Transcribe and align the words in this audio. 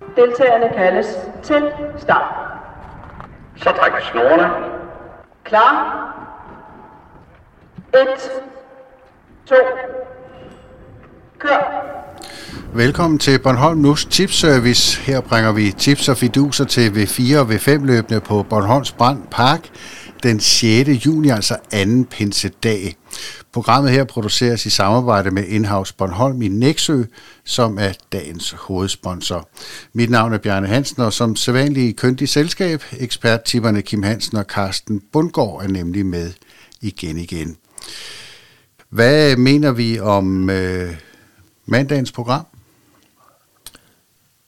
Deltagerne 0.00 0.74
kaldes 0.76 1.06
til 1.42 1.70
start. 1.98 2.34
Så 3.56 3.64
træk 3.64 3.92
snorene. 4.12 4.50
Klar. 5.44 6.04
1, 7.94 8.06
2, 9.46 9.54
kør. 11.38 11.84
Velkommen 12.74 13.18
til 13.18 13.38
Bornholm 13.38 13.78
Nus 13.78 14.04
Tipsservice. 14.04 15.00
Her 15.00 15.20
bringer 15.20 15.52
vi 15.52 15.72
tips 15.78 16.08
og 16.08 16.16
fiduser 16.16 16.64
til 16.64 16.88
V4 16.88 17.38
og 17.38 17.46
V5 17.46 17.84
løbende 17.86 18.20
på 18.20 18.42
Bornholms 18.42 18.92
Brand 18.92 19.22
Park 19.30 19.68
den 20.22 20.40
6. 20.40 21.06
juni, 21.06 21.28
altså 21.28 21.56
anden 21.72 22.04
pinsedag. 22.04 22.96
Programmet 23.52 23.92
her 23.92 24.04
produceres 24.04 24.66
i 24.66 24.70
samarbejde 24.70 25.30
med 25.30 25.44
Inhouse 25.46 25.94
Bornholm 25.94 26.42
i 26.42 26.48
Nexø, 26.48 27.02
som 27.44 27.78
er 27.78 27.92
dagens 28.12 28.50
hovedsponsor. 28.50 29.48
Mit 29.92 30.10
navn 30.10 30.32
er 30.32 30.38
Bjarne 30.38 30.66
Hansen, 30.66 31.02
og 31.02 31.12
som 31.12 31.36
sædvanlig 31.36 31.88
i 31.88 31.92
køndig 31.92 32.28
selskab, 32.28 32.82
eksperttipperne 32.98 33.82
Kim 33.82 34.02
Hansen 34.02 34.36
og 34.36 34.44
Carsten 34.44 35.02
Bundgaard 35.12 35.60
er 35.64 35.68
nemlig 35.68 36.06
med 36.06 36.32
igen 36.80 37.18
igen. 37.18 37.56
Hvad 38.90 39.36
mener 39.36 39.72
vi 39.72 39.98
om 39.98 40.50
øh, 40.50 40.94
mandagens 41.66 42.12
program? 42.12 42.46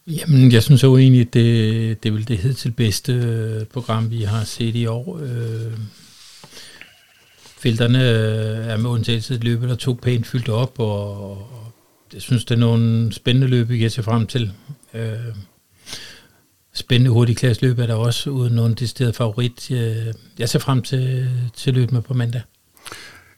Jamen, 0.06 0.52
jeg 0.52 0.62
synes 0.62 0.82
jo 0.82 0.96
egentlig, 0.96 1.34
det, 1.34 2.02
det 2.02 2.08
er 2.08 2.12
vel 2.12 2.28
det 2.28 2.38
hidtil 2.38 2.70
bedste 2.70 3.12
øh, 3.12 3.66
program, 3.66 4.10
vi 4.10 4.22
har 4.22 4.44
set 4.44 4.74
i 4.76 4.86
år. 4.86 5.20
Øh, 5.22 5.72
felterne 7.60 8.04
er 8.72 8.76
med 8.76 8.90
undtagelse 8.90 9.34
et 9.34 9.44
løb 9.44 9.62
eller 9.62 9.76
to 9.76 9.98
pænt 10.02 10.26
fyldt 10.26 10.48
op, 10.48 10.78
og, 10.78 11.30
og 11.30 11.72
jeg 12.12 12.22
synes, 12.22 12.44
det 12.44 12.54
er 12.54 12.58
nogle 12.58 13.12
spændende 13.12 13.48
løb, 13.48 13.68
vi 13.68 13.78
kan 13.78 13.90
se 13.90 14.02
frem 14.02 14.26
til. 14.26 14.52
Øh, 14.94 15.12
spændende 16.72 17.10
hurtig 17.10 17.62
løb 17.62 17.78
er 17.78 17.86
der 17.86 17.94
også, 17.94 18.30
uden 18.30 18.54
nogen 18.54 18.74
decideret 18.74 19.16
favorit. 19.16 19.70
Jeg, 19.70 20.14
jeg 20.38 20.48
ser 20.48 20.58
frem 20.58 20.82
til, 20.82 21.28
til 21.54 21.74
løbet 21.74 22.04
på 22.04 22.14
mandag. 22.14 22.42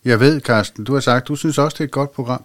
Jeg 0.04 0.20
ved, 0.20 0.40
Carsten, 0.40 0.84
du 0.84 0.92
har 0.92 1.00
sagt, 1.00 1.28
du 1.28 1.36
synes 1.36 1.58
også, 1.58 1.74
det 1.74 1.80
er 1.80 1.84
et 1.84 1.90
godt 1.90 2.12
program. 2.12 2.44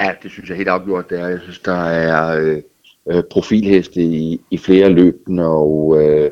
Ja, 0.00 0.10
det 0.22 0.30
synes 0.30 0.48
jeg 0.48 0.56
helt 0.56 0.68
afgjort, 0.68 1.10
det 1.10 1.20
er. 1.20 1.28
Jeg 1.28 1.40
synes, 1.42 1.58
der 1.58 1.84
er... 1.84 2.40
Øh 2.40 2.62
øh, 3.10 3.22
profilheste 3.30 4.02
i, 4.02 4.40
i 4.50 4.58
flere 4.58 4.88
løb, 4.88 5.16
og 5.38 6.02
øh, 6.02 6.30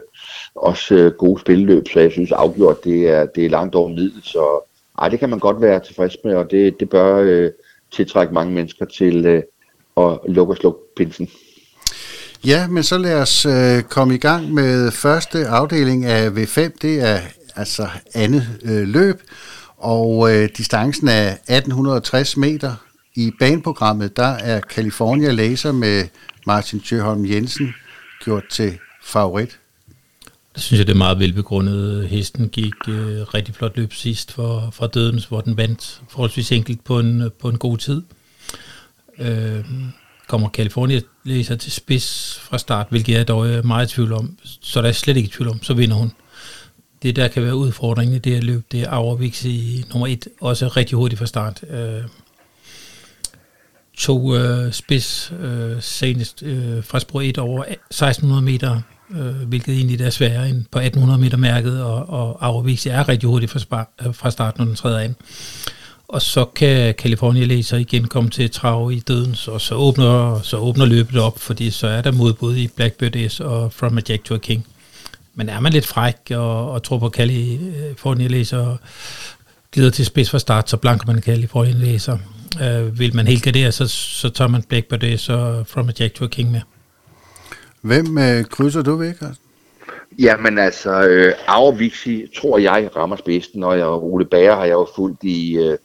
også 0.54 0.94
øh, 0.94 1.12
gode 1.12 1.40
spilleløb, 1.40 1.88
så 1.88 2.00
jeg 2.00 2.12
synes 2.12 2.32
afgjort, 2.32 2.84
det 2.84 3.08
er, 3.08 3.26
det 3.26 3.44
er 3.44 3.50
langt 3.50 3.74
over 3.74 3.88
middel, 3.88 4.20
så 4.22 4.70
ej, 4.98 5.08
det 5.08 5.18
kan 5.18 5.30
man 5.30 5.38
godt 5.38 5.60
være 5.60 5.80
tilfreds 5.80 6.16
med, 6.24 6.34
og 6.34 6.50
det, 6.50 6.80
det 6.80 6.88
bør 6.90 7.16
øh, 7.16 7.50
tiltrække 7.92 8.34
mange 8.34 8.52
mennesker 8.52 8.84
til 8.84 9.26
øh, 9.26 9.42
at 9.96 10.18
lukke 10.28 10.52
og 10.52 10.56
slukke 10.56 10.80
pinsen. 10.96 11.28
Ja, 12.46 12.66
men 12.68 12.82
så 12.82 12.98
lad 12.98 13.20
os 13.20 13.46
øh, 13.46 13.82
komme 13.82 14.14
i 14.14 14.18
gang 14.18 14.54
med 14.54 14.90
første 14.90 15.46
afdeling 15.46 16.04
af 16.04 16.28
V5. 16.28 16.60
Det 16.82 17.00
er 17.00 17.18
altså 17.56 17.88
andet 18.14 18.42
øh, 18.64 18.88
løb, 18.88 19.20
og 19.76 20.34
øh, 20.34 20.48
distancen 20.56 21.08
er 21.08 21.28
1860 21.28 22.36
meter. 22.36 22.74
I 23.14 23.32
baneprogrammet, 23.38 24.16
der 24.16 24.26
er 24.26 24.60
California 24.60 25.30
Laser 25.30 25.72
med 25.72 26.04
Martin 26.46 26.80
Tjøholm 26.80 27.30
Jensen 27.30 27.74
gjort 28.24 28.44
til 28.50 28.78
favorit? 29.02 29.58
Det 30.54 30.62
synes 30.62 30.78
jeg, 30.78 30.86
det 30.86 30.92
er 30.92 30.98
meget 30.98 31.18
velbegrundet. 31.18 32.08
Hesten 32.08 32.48
gik 32.48 32.74
øh, 32.88 33.20
rigtig 33.20 33.54
flot 33.54 33.76
løb 33.76 33.92
sidst 33.92 34.32
for, 34.32 34.70
for 34.72 34.86
Dødens, 34.86 35.24
hvor 35.24 35.40
den 35.40 35.56
vandt 35.56 36.02
forholdsvis 36.08 36.52
enkelt 36.52 36.84
på 36.84 36.98
en, 36.98 37.22
øh, 37.22 37.30
på 37.32 37.48
en 37.48 37.58
god 37.58 37.78
tid. 37.78 38.02
Øh, 39.18 39.64
kommer 40.28 40.48
California 40.48 41.00
læser 41.24 41.56
til 41.56 41.72
spids 41.72 42.38
fra 42.42 42.58
start, 42.58 42.86
hvilket 42.90 43.14
jeg 43.14 43.28
dog 43.28 43.48
er 43.48 43.62
meget 43.62 43.92
i 43.92 43.94
tvivl 43.94 44.12
om. 44.12 44.38
Så 44.60 44.82
der 44.82 44.88
er 44.88 44.92
slet 44.92 45.16
ikke 45.16 45.26
i 45.26 45.30
tvivl 45.30 45.50
om, 45.50 45.62
så 45.62 45.74
vinder 45.74 45.96
hun. 45.96 46.12
Det 47.02 47.16
der 47.16 47.28
kan 47.28 47.42
være 47.42 47.56
udfordringen 47.56 48.16
i 48.16 48.18
det 48.18 48.32
her 48.32 48.42
løb, 48.42 48.62
det 48.72 48.80
er 48.80 48.90
Auerviks 48.90 49.44
i 49.44 49.84
nummer 49.92 50.06
et, 50.06 50.28
også 50.40 50.68
rigtig 50.68 50.96
hurtigt 50.96 51.18
fra 51.18 51.26
start. 51.26 51.64
Øh, 51.70 52.02
to 53.98 54.36
øh, 54.36 54.72
spids 54.72 55.32
øh, 55.40 55.82
senest 55.82 56.42
øh, 56.42 56.84
fra 56.84 57.00
spor 57.00 57.20
1 57.20 57.38
over 57.38 57.64
1600 57.64 58.42
meter, 58.42 58.80
øh, 59.10 59.48
hvilket 59.48 59.74
egentlig 59.74 60.00
er 60.00 60.10
sværere 60.10 60.48
end 60.48 60.64
på 60.70 60.78
1800 60.78 61.20
meter 61.20 61.36
mærket, 61.36 61.82
og, 61.82 62.08
og 62.08 62.46
Aurovix 62.46 62.86
er 62.86 63.08
rigtig 63.08 63.28
hurtigt 63.28 63.52
fra, 63.52 63.58
spar, 63.58 63.88
øh, 64.06 64.14
fra 64.14 64.30
start, 64.30 64.58
når 64.58 64.64
den 64.64 64.74
træder 64.74 65.00
ind. 65.00 65.14
Og 66.08 66.22
så 66.22 66.44
kan 66.44 66.94
California 66.94 67.44
Laser 67.44 67.76
igen 67.76 68.04
komme 68.04 68.30
til 68.30 68.42
at 68.42 68.92
i 68.92 69.00
dødens, 69.08 69.48
og 69.48 69.60
så 69.60 69.74
åbner, 69.74 70.40
så 70.42 70.56
åbner 70.56 70.86
løbet 70.86 71.20
op, 71.20 71.38
fordi 71.38 71.70
så 71.70 71.86
er 71.86 72.02
der 72.02 72.12
modbud 72.12 72.56
i 72.56 72.68
Blackbird 72.76 73.28
S 73.28 73.40
og 73.40 73.72
From 73.72 73.98
a 73.98 74.00
Jack 74.08 74.24
to 74.24 74.34
a 74.34 74.38
King. 74.38 74.66
Men 75.34 75.48
er 75.48 75.60
man 75.60 75.72
lidt 75.72 75.86
fræk 75.86 76.16
og, 76.30 76.70
og 76.70 76.82
tror 76.82 76.98
på 76.98 77.08
California 77.08 78.26
Laser 78.26 78.76
glider 79.72 79.90
til 79.90 80.06
spids 80.06 80.30
fra 80.30 80.38
start, 80.38 80.70
så 80.70 80.76
blanker 80.76 81.06
man 81.06 81.22
California 81.22 81.72
Laser. 81.72 82.18
Øh, 82.62 82.98
vil 82.98 83.16
man 83.16 83.26
helt 83.26 83.42
gardere, 83.42 83.72
så, 83.72 83.88
så 83.88 84.30
tager 84.30 84.48
man 84.48 84.62
Black 84.62 84.90
det, 84.90 85.20
så 85.20 85.64
From 85.66 85.88
a 85.88 85.92
Jack 86.00 86.14
to 86.14 86.24
a 86.24 86.28
King 86.28 86.50
med. 86.50 86.60
Hvem 87.80 88.18
øh, 88.18 88.44
krydser 88.44 88.82
du 88.82 88.96
ved, 88.96 89.14
Carsten? 89.14 89.44
Jamen 90.18 90.58
altså, 90.58 91.08
øh, 91.08 91.32
Auervixi 91.46 92.26
tror 92.36 92.58
jeg 92.58 92.90
rammer 92.96 93.16
spidsen, 93.16 93.62
og 93.62 93.78
jeg, 93.78 93.86
Ole 93.86 94.24
Bager 94.24 94.54
har 94.54 94.64
jeg 94.64 94.72
jo 94.72 94.88
fulgt 94.96 95.24
i 95.24 95.56
øh, 95.56 95.78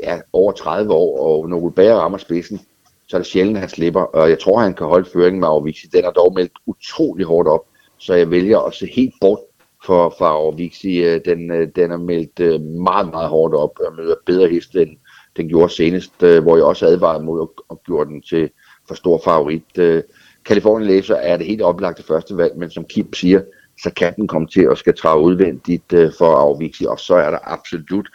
ja, 0.00 0.20
over 0.32 0.52
30 0.52 0.92
år, 0.92 1.18
og 1.26 1.48
når 1.48 1.56
Ole 1.56 1.72
Bager 1.72 1.94
rammer 1.94 2.18
spidsen, 2.18 2.60
så 3.08 3.16
er 3.16 3.18
det 3.18 3.26
sjældent, 3.26 3.56
at 3.56 3.60
han 3.60 3.68
slipper, 3.68 4.00
og 4.00 4.30
jeg 4.30 4.38
tror, 4.38 4.60
han 4.60 4.74
kan 4.74 4.86
holde 4.86 5.10
føringen 5.12 5.40
med 5.40 5.48
Auervixi. 5.48 5.86
Den 5.86 6.04
er 6.04 6.10
dog 6.10 6.34
meldt 6.34 6.52
utrolig 6.66 7.26
hårdt 7.26 7.48
op, 7.48 7.64
så 7.98 8.14
jeg 8.14 8.30
vælger 8.30 8.58
at 8.58 8.74
se 8.74 8.86
helt 8.86 9.14
bort 9.20 9.38
for, 9.84 10.14
for 10.18 10.24
Auervixi. 10.24 11.04
Øh, 11.04 11.20
den, 11.24 11.50
øh, 11.50 11.68
den 11.76 11.90
er 11.90 11.96
meldt 11.96 12.40
øh, 12.40 12.60
meget, 12.60 13.08
meget 13.10 13.28
hårdt 13.28 13.54
op, 13.54 13.78
og 13.86 13.94
møder 13.96 14.14
bedre 14.26 14.48
heste, 14.48 14.82
end, 14.82 14.96
den 15.36 15.48
gjorde 15.48 15.72
senest, 15.72 16.22
øh, 16.22 16.42
hvor 16.42 16.56
jeg 16.56 16.64
også 16.64 16.86
advarede 16.86 17.24
mod 17.24 17.40
at, 17.42 17.48
at 17.70 17.76
gøre 17.86 18.04
den 18.04 18.22
til 18.22 18.50
for 18.88 18.94
stor 18.94 19.20
favorit. 19.24 19.78
Øh, 19.78 20.02
California 20.44 20.88
Laser 20.88 21.14
er 21.14 21.36
det 21.36 21.46
helt 21.46 21.62
oplagte 21.62 22.02
første 22.02 22.36
valg, 22.36 22.56
men 22.56 22.70
som 22.70 22.84
Kim 22.84 23.12
siger, 23.12 23.42
så 23.82 23.90
kan 23.96 24.14
den 24.16 24.28
komme 24.28 24.48
til 24.48 24.68
at 24.70 24.78
skal 24.78 24.96
træde 24.96 25.18
udvendigt 25.18 25.92
øh, 25.92 26.12
for 26.18 26.32
at 26.32 26.38
afvise, 26.38 26.90
og 26.90 27.00
så 27.00 27.14
er 27.14 27.30
der 27.30 27.38
absolut 27.42 28.08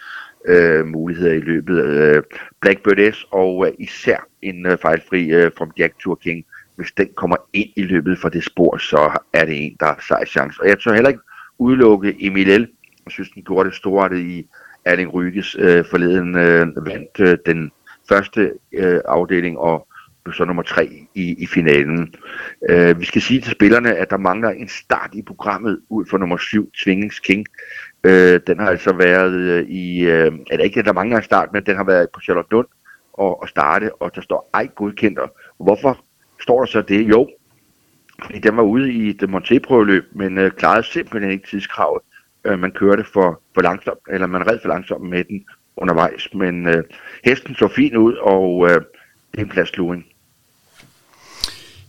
øh, 0.46 0.86
muligheder 0.86 1.34
i 1.34 1.40
løbet. 1.40 1.86
Øh, 1.86 2.24
Blackbird 2.62 3.14
S 3.14 3.26
og 3.32 3.68
øh, 3.68 3.74
især 3.80 4.28
en 4.42 4.66
øh, 4.66 4.78
fejlfri 4.78 5.28
øh, 5.28 5.52
from 5.58 5.72
Jack 5.78 5.94
Tour 6.00 6.16
King, 6.16 6.46
hvis 6.76 6.92
den 6.98 7.10
kommer 7.16 7.38
ind 7.54 7.70
i 7.76 7.82
løbet 7.82 8.20
for 8.20 8.30
det 8.30 8.44
spor, 8.44 8.78
så 8.78 9.20
er 9.34 9.46
det 9.46 9.66
en, 9.66 9.76
der 9.80 9.86
har 9.86 10.04
sej 10.08 10.26
chance. 10.26 10.62
Og 10.62 10.68
jeg 10.68 10.80
tør 10.80 10.94
heller 10.94 11.10
ikke 11.10 11.22
udelukke 11.58 12.16
Emil 12.20 12.62
L. 12.62 12.68
Jeg 13.06 13.12
synes, 13.12 13.30
den 13.30 13.44
gjorde 13.44 13.70
det 13.70 13.78
store 13.78 14.20
i 14.20 14.48
Erling 14.88 15.14
Ryges 15.14 15.56
øh, 15.60 15.86
forleden 15.86 16.36
øh, 16.36 16.86
vandt 16.86 17.20
øh, 17.20 17.38
den 17.46 17.72
første 18.10 18.52
øh, 18.74 19.02
afdeling 19.06 19.58
og 19.58 19.88
så 20.34 20.46
nummer 20.46 20.64
tre 20.64 20.90
i, 21.16 21.36
i 21.44 21.46
finalen. 21.46 22.14
Øh, 22.70 23.00
vi 23.00 23.06
skal 23.06 23.22
sige 23.22 23.42
til 23.42 23.52
spillerne, 23.52 23.96
at 23.96 24.10
der 24.10 24.18
mangler 24.18 24.50
en 24.50 24.68
start 24.68 25.10
i 25.14 25.22
programmet 25.22 25.80
ud 25.90 26.06
for 26.10 26.18
nummer 26.18 26.38
syv, 26.38 26.72
Tvingings 26.84 27.20
King. 27.20 27.46
Øh, 28.04 28.40
den 28.48 28.60
har 28.60 28.70
altså 28.70 28.94
været 28.94 29.34
øh, 29.34 29.64
i, 29.70 30.00
øh, 30.00 30.32
eller 30.52 30.66
ikke, 30.66 30.80
at 30.80 30.86
der 30.86 30.94
mangler 30.94 31.18
en 31.18 31.24
start, 31.24 31.50
men 31.54 31.66
den 31.66 31.76
har 31.76 31.84
været 31.84 32.08
på 32.14 32.20
Charlotte 32.22 32.52
Lund 32.52 32.68
og, 33.14 33.42
og 33.42 33.50
starte, 33.50 33.96
og 33.96 34.16
der 34.16 34.22
står 34.22 34.50
ej 34.54 34.68
godkendt. 34.76 35.20
Hvorfor 35.60 36.06
står 36.42 36.60
der 36.60 36.66
så 36.66 36.82
det? 36.82 37.10
Jo, 37.10 37.30
fordi 38.24 38.40
den 38.40 38.58
var 38.58 38.64
ude 38.64 38.94
i 38.94 39.14
det 39.14 39.30
monté 39.30 39.60
men 40.12 40.38
øh, 40.38 40.52
klarede 40.52 40.84
simpelthen 40.84 41.32
ikke 41.32 41.48
tidskravet 41.48 42.02
øh, 42.48 42.60
man 42.60 42.72
kørte 42.72 43.06
for, 43.14 43.42
for 43.54 43.62
langsomt, 43.62 44.00
eller 44.10 44.28
man 44.28 44.48
red 44.52 44.60
for 44.62 44.68
langsomt 44.70 45.10
med 45.10 45.24
den 45.24 45.46
undervejs. 45.78 46.34
Men 46.34 46.68
øh, 46.68 46.84
hesten 47.26 47.56
så 47.56 47.68
fin 47.68 47.98
ud, 47.98 48.14
og 48.14 48.68
øh, 48.70 48.82
det 49.32 49.38
er 49.38 49.42
en 49.42 49.50
plads 49.50 49.78
luring. 49.78 50.06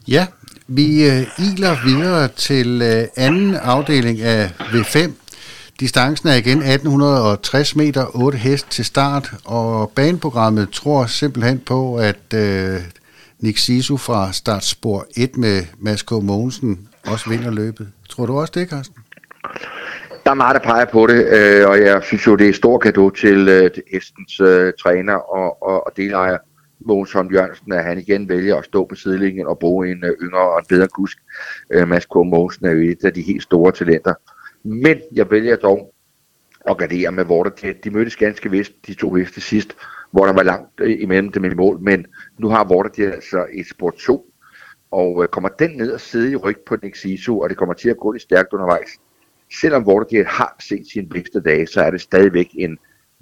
Ja, 0.09 0.27
vi 0.67 0.85
øh, 0.85 1.27
iler 1.39 1.85
videre 1.85 2.29
til 2.29 2.83
øh, 2.83 3.09
anden 3.17 3.55
afdeling 3.55 4.21
af 4.21 4.47
V5. 4.47 5.11
Distancen 5.81 6.29
er 6.29 6.35
igen 6.35 6.59
1860 6.59 7.77
meter, 7.77 8.07
8 8.15 8.39
hest 8.39 8.71
til 8.71 8.85
start, 8.85 9.31
og 9.45 9.93
baneprogrammet 9.97 10.71
tror 10.71 11.07
simpelthen 11.07 11.59
på, 11.59 11.97
at 11.97 12.35
øh, 12.35 12.81
Nick 13.41 13.59
Sisu 13.59 13.97
fra 13.97 14.33
startspor 14.33 15.07
1 15.17 15.37
med 15.37 15.63
Mads 15.79 16.03
K. 16.03 16.11
Mogensen 16.11 16.89
også 17.07 17.31
vinder 17.31 17.51
løbet. 17.51 17.89
Tror 18.09 18.27
du 18.27 18.41
også 18.41 18.53
det, 18.57 18.71
Carsten? 18.71 18.97
Der 20.29 20.33
er 20.33 20.37
meget, 20.37 20.55
der 20.55 20.71
peger 20.71 20.85
på 20.85 21.07
det, 21.07 21.21
øh, 21.37 21.69
og 21.69 21.81
jeg 21.81 22.03
synes 22.03 22.27
jo, 22.27 22.37
det 22.37 22.45
er 22.45 22.49
et 22.49 22.57
stort 22.57 22.83
gave 22.83 23.11
til, 23.11 23.49
øh, 23.49 23.71
til 23.71 23.83
Hestens 23.93 24.41
øh, 24.41 24.73
træner 24.83 25.15
og, 25.15 25.63
og, 25.63 25.87
og 25.87 25.93
delejer, 25.97 26.39
Mogens 26.81 27.13
Holm 27.13 27.33
Jørgensen, 27.33 27.73
at 27.73 27.85
han 27.85 27.99
igen 27.99 28.29
vælger 28.29 28.57
at 28.57 28.65
stå 28.65 28.87
på 28.87 28.95
sidelinjen 28.95 29.47
og 29.47 29.59
bruge 29.59 29.91
en 29.91 30.05
øh, 30.05 30.13
yngre 30.23 30.51
og 30.53 30.59
en 30.59 30.65
bedre 30.69 30.89
kusk. 30.89 31.19
Øh, 31.71 31.89
Mads 31.89 32.07
K. 32.07 32.15
Mogensen 32.15 32.67
er 32.67 32.71
jo 32.71 32.91
et 32.91 33.05
af 33.05 33.15
de 33.15 33.23
helt 33.23 33.43
store 33.43 33.73
talenter. 33.73 34.15
Men 34.63 35.01
jeg 35.13 35.31
vælger 35.31 35.57
dog 35.57 35.95
at 36.69 36.79
gardere 36.79 37.13
med 37.13 37.25
Waterjet. 37.25 37.85
De 37.85 37.91
mødtes 37.91 38.17
ganske 38.17 38.51
vist, 38.51 38.73
de 38.87 38.95
to 38.95 39.15
heste 39.15 39.41
sidst, 39.41 39.77
hvor 40.11 40.27
der 40.27 40.33
var 40.33 40.43
langt 40.43 40.81
øh, 40.81 41.03
imellem 41.03 41.33
dem 41.33 41.45
i 41.45 41.55
mål, 41.55 41.81
men 41.81 42.07
nu 42.39 42.49
har 42.49 42.73
Waterjet 42.73 43.13
altså 43.13 43.47
et 43.53 43.69
sport 43.69 43.95
2 43.95 44.33
og 44.91 45.23
øh, 45.23 45.29
kommer 45.29 45.49
den 45.49 45.71
ned 45.77 45.93
og 45.93 46.01
sidde 46.01 46.31
i 46.31 46.37
ryg 46.37 46.59
på 46.67 46.77
den 46.77 46.95
Sisu, 46.95 47.43
og 47.43 47.49
det 47.49 47.57
kommer 47.57 47.75
til 47.75 47.89
at 47.89 47.97
gå 47.97 48.13
lidt 48.13 48.23
stærkt 48.23 48.53
undervejs. 48.53 48.89
Selvom 49.61 49.87
Watergate 49.87 50.29
har 50.29 50.57
set 50.61 50.87
sine 50.93 51.09
bedste 51.09 51.41
dage, 51.41 51.67
så 51.67 51.81
er 51.81 51.91
det 51.91 52.01
stadigvæk 52.01 52.51
en 52.55 52.79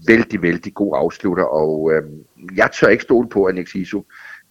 vældig, 0.07 0.43
vældig 0.43 0.75
god 0.75 0.93
afslutter, 0.97 1.45
og 1.45 1.93
øh, 1.93 2.03
jeg 2.57 2.71
tør 2.73 2.89
ikke 2.89 3.03
stole 3.03 3.29
på, 3.29 3.45
at 3.45 3.55
Nick 3.55 3.71
Sisu 3.71 4.03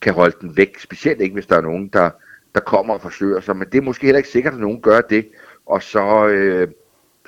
kan 0.01 0.13
holde 0.13 0.37
den 0.41 0.57
væk, 0.57 0.79
specielt 0.79 1.21
ikke 1.21 1.33
hvis 1.33 1.45
der 1.45 1.57
er 1.57 1.61
nogen, 1.61 1.87
der, 1.87 2.09
der 2.55 2.61
kommer 2.61 2.93
og 2.93 3.01
forsøger 3.01 3.39
sig, 3.39 3.57
men 3.57 3.67
det 3.71 3.77
er 3.77 3.81
måske 3.81 4.05
heller 4.05 4.17
ikke 4.17 4.29
sikkert, 4.29 4.53
at 4.53 4.59
nogen 4.59 4.81
gør 4.81 5.01
det, 5.01 5.27
og 5.65 5.83
så, 5.83 6.27
øh, 6.27 6.67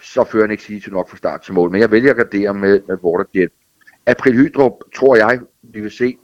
så 0.01 0.23
fører 0.23 0.47
Nick 0.47 0.61
Sisu 0.61 0.91
nok 0.91 1.09
fra 1.09 1.17
start 1.17 1.41
til 1.41 1.53
mål, 1.53 1.71
men 1.71 1.81
jeg 1.81 1.91
vælger 1.91 2.09
at 2.09 2.17
gardere 2.17 2.53
med, 2.53 2.81
med 2.87 2.97
Watergate. 3.03 3.53
April 4.05 4.33
Hydrup, 4.33 4.73
tror 4.95 5.15
jeg, 5.15 5.39
vi 5.61 5.81
vil 5.81 5.91
se, 5.91 6.17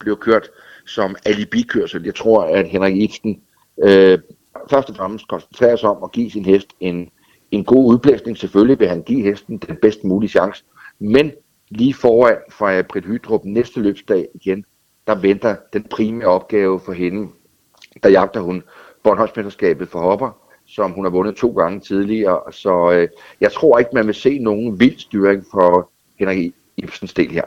bliver 0.00 0.16
kørt 0.16 0.50
som 0.86 1.16
alibi-kørsel. 1.26 2.04
Jeg 2.04 2.14
tror, 2.14 2.44
at 2.44 2.68
Henrik 2.68 2.96
Ibsen 2.96 3.42
øh, 3.82 4.18
først 4.70 4.90
og 4.90 4.96
fremmest 4.96 5.28
koncentrerer 5.28 5.76
sig 5.76 5.88
om 5.88 6.02
at 6.04 6.12
give 6.12 6.30
sin 6.30 6.44
hest 6.44 6.68
en, 6.80 7.10
en 7.50 7.64
god 7.64 7.92
udblæsning. 7.92 8.38
Selvfølgelig 8.38 8.80
vil 8.80 8.88
han 8.88 9.02
give 9.02 9.22
hesten 9.22 9.58
den 9.58 9.76
bedst 9.82 10.04
mulige 10.04 10.30
chance, 10.30 10.64
men 10.98 11.32
lige 11.68 11.94
foran 11.94 12.36
fra 12.50 12.78
April 12.78 13.04
Hydrup 13.04 13.44
næste 13.44 13.80
løbsdag 13.80 14.28
igen, 14.34 14.64
der 15.06 15.14
venter 15.14 15.56
den 15.72 15.82
primære 15.82 16.28
opgave 16.28 16.80
for 16.80 16.92
hende. 16.92 17.28
Der 18.02 18.08
jagter 18.08 18.40
hun 18.40 18.62
Bornholmsmesterskabet 19.02 19.88
for 19.88 19.98
hopper, 19.98 20.30
som 20.66 20.90
hun 20.90 21.04
har 21.04 21.10
vundet 21.10 21.36
to 21.36 21.50
gange 21.50 21.80
tidligere. 21.80 22.52
Så 22.52 22.92
øh, 22.92 23.08
jeg 23.40 23.52
tror 23.52 23.78
ikke, 23.78 23.90
man 23.94 24.06
vil 24.06 24.14
se 24.14 24.38
nogen 24.38 24.80
vild 24.80 24.98
styring 24.98 25.44
for 25.50 25.90
Henrik 26.18 26.54
Ibsens 26.76 27.14
del 27.14 27.30
her. 27.30 27.44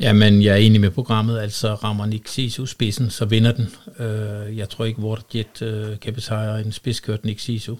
Jamen, 0.00 0.42
jeg 0.42 0.52
er 0.52 0.56
enig 0.56 0.80
med 0.80 0.90
programmet, 0.90 1.38
altså 1.38 1.74
rammer 1.74 2.06
Nick 2.06 2.28
Sisu 2.28 2.66
spidsen, 2.66 3.10
så 3.10 3.24
vinder 3.24 3.52
den. 3.52 3.68
Øh, 3.98 4.58
jeg 4.58 4.68
tror 4.68 4.84
ikke, 4.84 5.00
Waterjet 5.00 5.62
uh, 5.62 5.90
øh, 5.90 6.00
kan 6.00 6.14
besejre 6.14 6.60
en 6.60 6.72
spidskørt 6.72 7.24
Nick 7.24 7.40
Sisu. 7.40 7.76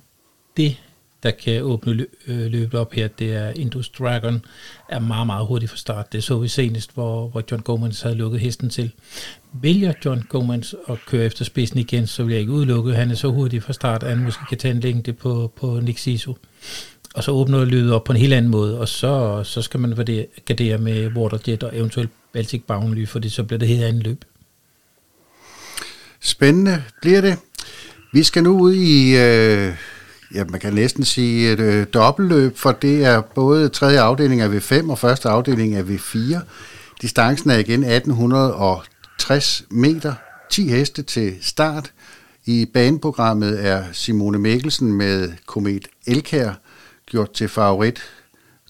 Det, 0.56 0.76
der 1.23 1.31
kan 1.31 1.62
åbne 1.62 1.93
lø- 1.93 2.32
øh, 2.32 2.47
løbet 2.47 2.81
op 2.81 2.93
her, 2.93 3.09
det 3.09 3.32
er 3.35 3.50
Indus 3.50 3.88
Dragon, 3.88 4.44
er 4.88 4.99
meget, 4.99 5.26
meget 5.26 5.47
hurtigt 5.47 5.70
fra 5.70 5.76
start. 5.76 6.12
Det 6.12 6.25
så 6.25 6.38
vi 6.38 6.49
senest, 6.49 6.94
hvor, 6.94 7.29
hvor 7.29 7.43
John 7.50 7.62
Gomans 7.62 8.03
havde 8.03 8.17
lukket 8.17 8.41
hesten 8.41 8.70
til. 8.70 8.91
Vælger 9.53 9.93
John 10.05 10.23
Gomans 10.29 10.75
at 10.88 10.99
køre 11.06 11.25
efter 11.25 11.44
spidsen 11.44 11.79
igen, 11.79 12.06
så 12.06 12.25
vil 12.25 12.32
jeg 12.32 12.41
ikke 12.41 12.53
udelukke, 12.53 12.94
han 12.94 13.11
er 13.11 13.15
så 13.15 13.29
hurtigt 13.29 13.65
fra 13.65 13.73
start, 13.73 14.03
at 14.03 14.09
han 14.09 14.25
måske 14.25 14.43
kan 14.49 14.59
tage 14.59 14.75
en 14.75 14.81
længde 14.81 15.12
på, 15.12 15.53
på 15.56 15.81
Nick 15.81 15.99
Sisu 15.99 16.35
og 17.14 17.25
så 17.25 17.31
åbner 17.31 17.64
løbet 17.64 17.93
op 17.93 18.05
på 18.05 18.12
en 18.12 18.19
helt 18.19 18.34
anden 18.34 18.50
måde, 18.50 18.81
og 18.81 18.88
så, 18.88 19.43
så 19.44 19.62
skal 19.62 19.81
man 19.81 19.94
gardere 20.46 20.78
med 20.78 21.16
Waterjet 21.16 21.62
og 21.62 21.76
eventuelt 21.76 22.10
Baltic 22.32 22.62
Boundary, 22.66 23.06
fordi 23.06 23.28
så 23.28 23.43
bliver 23.43 23.58
det 23.58 23.69
helt 23.69 23.84
andet 23.84 24.02
løb. 24.02 24.25
Spændende 26.20 26.82
bliver 27.00 27.20
det. 27.20 27.37
Vi 28.12 28.22
skal 28.22 28.43
nu 28.43 28.58
ud 28.58 28.75
i, 28.75 29.10
øh, 29.10 29.75
ja, 30.34 30.44
man 30.44 30.60
kan 30.60 30.72
næsten 30.72 31.05
sige 31.05 31.52
et 31.52 31.60
øh, 31.60 31.87
dobbeltløb, 31.94 32.56
for 32.56 32.72
det 32.72 33.05
er 33.05 33.20
både 33.20 33.69
tredje 33.69 34.00
afdeling 34.00 34.40
af 34.40 34.49
V5 34.49 34.90
og 34.90 34.99
første 34.99 35.28
afdeling 35.28 35.75
af 35.75 35.82
V4. 35.82 36.38
Distancen 37.02 37.50
er 37.50 37.58
igen 37.58 37.84
1860 37.84 39.64
meter, 39.70 40.14
10 40.50 40.69
heste 40.69 41.02
til 41.02 41.34
start. 41.40 41.93
I 42.46 42.66
baneprogrammet 42.75 43.66
er 43.66 43.84
Simone 43.93 44.38
Mikkelsen 44.38 44.93
med 44.93 45.32
Komet 45.46 45.88
Elkær 46.06 46.52
gjort 47.08 47.32
til 47.32 47.49
favorit. 47.49 48.02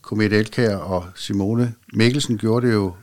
Komet 0.02 0.32
Elkær 0.32 0.76
og 0.76 1.06
Simone 1.14 1.74
Mikkelsen 1.92 2.38
gjorde 2.38 2.66
det 2.66 2.74
jo 2.74 2.94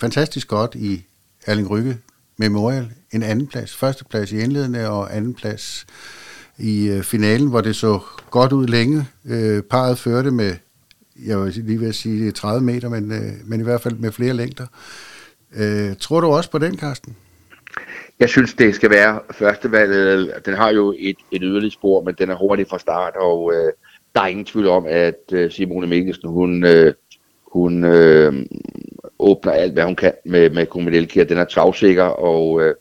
fantastisk 0.00 0.48
godt 0.48 0.74
i 0.74 1.04
Erling 1.46 1.70
Rygge 1.70 1.98
Memorial. 2.36 2.90
En 3.12 3.22
anden 3.22 3.46
plads, 3.46 3.76
første 3.76 4.04
plads 4.04 4.32
i 4.32 4.38
indledende 4.38 4.88
og 4.88 5.16
anden 5.16 5.34
plads 5.34 5.86
i 6.58 6.88
øh, 6.88 7.02
finalen, 7.02 7.48
hvor 7.48 7.60
det 7.60 7.76
så 7.76 8.00
godt 8.30 8.52
ud 8.52 8.66
længe. 8.66 9.06
Øh, 9.26 9.62
parret 9.62 9.98
førte 9.98 10.30
med, 10.30 10.54
jeg 11.26 11.40
vil 11.40 11.52
lige 11.52 11.80
ved 11.80 11.88
at 11.88 11.94
sige 11.94 12.30
30 12.30 12.64
meter, 12.64 12.88
men, 12.88 13.12
øh, 13.12 13.32
men 13.44 13.60
i 13.60 13.64
hvert 13.64 13.80
fald 13.80 13.94
med 13.94 14.12
flere 14.12 14.34
længder. 14.34 14.66
Øh, 15.56 15.96
tror 16.00 16.20
du 16.20 16.26
også 16.26 16.50
på 16.50 16.58
den, 16.58 16.76
Karsten? 16.76 17.16
Jeg 18.20 18.28
synes, 18.28 18.54
det 18.54 18.74
skal 18.74 18.90
være 18.90 19.20
førstevalget. 19.30 20.32
Den 20.46 20.54
har 20.54 20.70
jo 20.70 20.94
et, 20.98 21.16
et 21.32 21.42
yderligt 21.44 21.74
spor, 21.74 22.02
men 22.02 22.14
den 22.18 22.30
er 22.30 22.34
hurtig 22.34 22.66
fra 22.70 22.78
start, 22.78 23.16
og 23.16 23.52
øh, 23.54 23.72
der 24.18 24.24
er 24.24 24.28
ingen 24.28 24.44
tvivl 24.44 24.68
om, 24.68 24.86
at 24.86 25.32
øh, 25.32 25.50
Simone 25.50 25.86
Mikkelsen, 25.86 26.28
hun, 26.28 26.64
øh, 26.64 26.94
hun 27.52 27.84
øh, 27.84 28.46
åbner 29.18 29.52
alt, 29.52 29.72
hvad 29.72 29.84
hun 29.84 29.96
kan 29.96 30.12
med, 30.24 30.50
med 30.50 30.66
Kumidelkia. 30.66 31.24
Den 31.24 31.38
er 31.38 31.44
travsikker, 31.44 32.04
og 32.04 32.62
øh, 32.62 32.74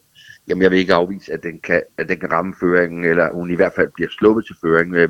jamen, 0.48 0.62
jeg 0.62 0.72
vil 0.72 0.80
ikke 0.80 0.94
afvise, 0.94 1.34
at 1.34 1.44
den, 1.44 1.60
kan, 1.60 1.82
at 1.98 2.10
den 2.10 2.20
kan 2.20 2.32
ramme 2.32 2.54
føringen, 2.60 3.06
eller 3.06 3.34
hun 3.34 3.52
i 3.52 3.56
hvert 3.56 3.74
fald 3.76 3.90
bliver 3.94 4.10
sluppet 4.10 4.46
til 4.46 4.56
føringen. 4.62 4.96
Øh, 4.96 5.10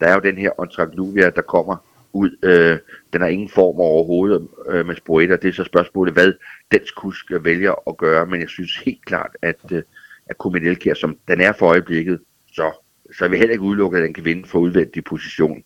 der 0.00 0.06
er 0.06 0.14
jo 0.14 0.20
den 0.20 0.38
her 0.38 0.60
Ontragluvia, 0.60 1.30
der 1.30 1.42
kommer 1.42 1.76
ud. 2.12 2.30
Øh, 2.42 2.78
den 3.12 3.20
har 3.20 3.28
ingen 3.28 3.48
form 3.48 3.80
overhovedet 3.80 4.48
øh, 4.68 4.86
med 4.86 4.96
spoeter. 4.96 5.36
Det 5.36 5.48
er 5.48 5.52
så 5.52 5.64
spørgsmålet, 5.64 6.14
hvad 6.14 6.32
dens 6.72 6.90
kusk 6.90 7.32
vælger 7.40 7.88
at 7.88 7.96
gøre, 7.96 8.26
men 8.26 8.40
jeg 8.40 8.48
synes 8.48 8.76
helt 8.76 9.04
klart, 9.04 9.36
at, 9.42 9.72
øh, 9.72 9.82
at 10.26 10.38
Kumidelkia, 10.38 10.94
som 10.94 11.18
den 11.28 11.40
er 11.40 11.52
for 11.52 11.66
øjeblikket, 11.66 12.20
så, 12.52 12.87
så 13.16 13.24
jeg 13.24 13.30
vil 13.30 13.38
heller 13.38 13.52
ikke 13.52 13.64
udelukke, 13.64 13.96
at 13.96 14.02
han 14.02 14.12
kan 14.12 14.24
vinde 14.24 14.48
for 14.48 14.58
udvendig 14.58 15.04
position. 15.04 15.62